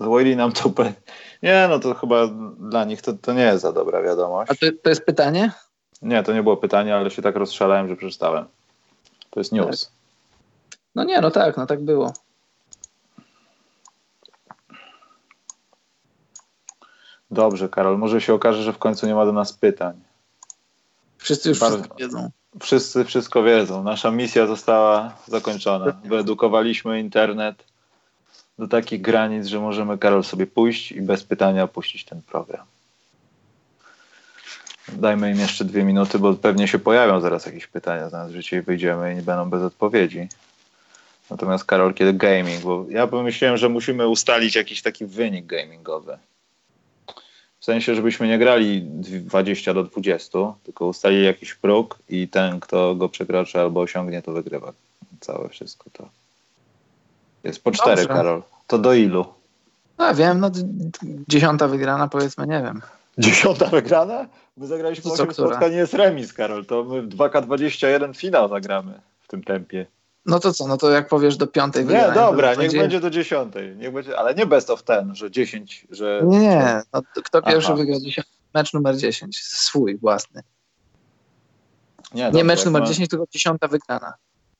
[0.00, 0.92] Złoili nam tupę.
[1.42, 2.26] Nie, no to chyba
[2.58, 4.50] dla nich to, to nie jest za dobra wiadomość.
[4.50, 5.52] A to, to jest pytanie?
[6.02, 8.44] Nie, to nie było pytanie, ale się tak rozstrzelałem, że przeczytałem.
[9.30, 9.84] To jest news.
[9.84, 9.92] Tak.
[10.94, 12.12] No nie, no tak, no tak było.
[17.30, 17.98] Dobrze, Karol.
[17.98, 19.94] Może się okaże, że w końcu nie ma do nas pytań.
[21.18, 21.76] Wszyscy już Bardzo...
[21.76, 22.30] wszystko wiedzą.
[22.60, 23.82] Wszyscy wszystko wiedzą.
[23.82, 26.00] Nasza misja została zakończona.
[26.04, 27.64] Wyedukowaliśmy internet
[28.58, 32.66] do takich granic, że możemy, Karol, sobie pójść i bez pytania opuścić ten program.
[34.92, 38.08] Dajmy im jeszcze dwie minuty, bo pewnie się pojawią zaraz jakieś pytania.
[38.08, 40.28] Zaraz życie i wyjdziemy i nie będą bez odpowiedzi.
[41.30, 42.62] Natomiast Karol, kiedy gaming?
[42.62, 46.18] Bo ja pomyślałem, że musimy ustalić jakiś taki wynik gamingowy.
[47.68, 52.94] W sensie, żebyśmy nie grali 20 do 20, tylko ustalili jakiś próg i ten, kto
[52.94, 54.72] go przekroczy albo osiągnie, to wygrywa
[55.20, 55.90] całe wszystko.
[55.92, 56.08] To
[57.44, 58.06] jest po cztery.
[58.06, 58.42] Karol.
[58.66, 59.24] To do ilu?
[59.98, 60.50] No wiem, no
[61.28, 62.80] dziesiąta wygrana powiedzmy, nie wiem.
[63.18, 64.26] Dziesiąta wygrana?
[64.56, 66.66] My zagraliśmy 8 spotkań, jest remis, Karol.
[66.66, 69.86] To my 2K21 finał zagramy w tym tempie.
[70.26, 72.78] No to co, no to jak powiesz do piątej Nie, dobra, niech będzie...
[72.78, 73.76] będzie do dziesiątej.
[73.76, 76.22] Niech będzie, ale nie best of ten, że dziesięć, że...
[76.24, 76.82] Nie.
[76.92, 77.76] No, kto pierwszy Aha.
[77.76, 78.30] wygra dziesiąty?
[78.54, 80.42] Mecz numer 10, swój, własny.
[82.14, 82.88] Nie, nie dobra, mecz numer ma...
[82.88, 84.14] 10, tylko dziesiąta wygrana.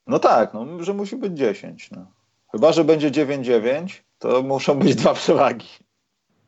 [0.06, 1.90] No tak, no, że musi być 10.
[1.90, 2.06] No.
[2.52, 5.68] Chyba, że będzie 9-9, to muszą być dwa przewagi.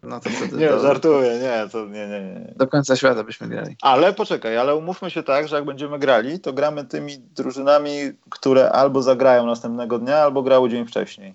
[0.02, 0.80] No to wtedy nie, do...
[0.80, 2.52] żartuję, nie, to nie, nie, nie.
[2.56, 3.76] Do końca świata byśmy grali.
[3.82, 7.90] Ale poczekaj, ale umówmy się tak, że jak będziemy grali, to gramy tymi drużynami,
[8.30, 11.34] które albo zagrają następnego dnia, albo grały dzień wcześniej.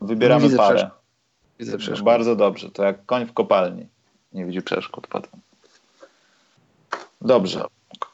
[0.00, 0.76] Wybieramy Widzę parę.
[0.76, 0.98] Przeszkód.
[1.58, 2.04] Widzę przeszkód.
[2.04, 3.86] Bardzo dobrze, to jak koń w kopalni.
[4.32, 5.40] Nie widzi przeszkód potem.
[7.20, 7.64] Dobrze,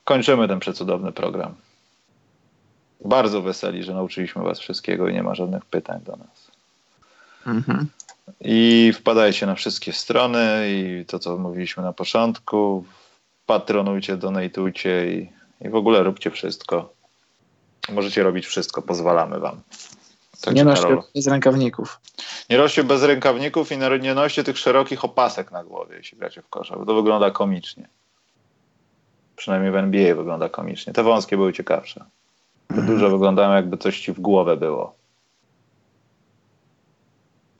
[0.04, 1.54] kończymy ten przecudowny program.
[3.04, 6.50] Bardzo weseli, że nauczyliśmy was wszystkiego i nie ma żadnych pytań do nas.
[7.46, 7.86] Mhm.
[8.40, 12.84] I wpadajcie na wszystkie strony i to, co mówiliśmy na początku.
[13.46, 15.28] Patronujcie, donatujcie i,
[15.60, 16.92] i w ogóle róbcie wszystko.
[17.92, 19.60] Możecie robić wszystko, pozwalamy wam.
[20.40, 22.00] Tak nie noście bez rękawników.
[22.50, 26.48] Nie noście bez rękawników i nie noście tych szerokich opasek na głowie, jeśli gracie w
[26.48, 27.88] kosza, bo to wygląda komicznie.
[29.36, 30.92] Przynajmniej w NBA wygląda komicznie.
[30.92, 32.04] Te wąskie były ciekawsze.
[32.68, 34.94] Te duże wyglądają jakby coś ci w głowę było.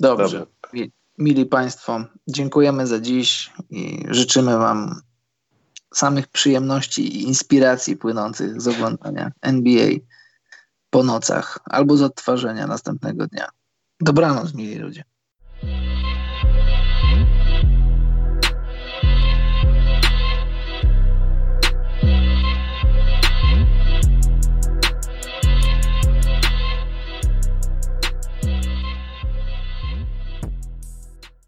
[0.01, 0.47] Dobrze.
[0.63, 0.87] Dobrze.
[1.19, 5.01] Mili Państwo, dziękujemy za dziś i życzymy Wam
[5.95, 9.89] samych przyjemności i inspiracji płynących z oglądania NBA
[10.91, 13.49] po nocach albo z odtwarzania następnego dnia.
[14.01, 15.05] Dobranoc, mili ludzie.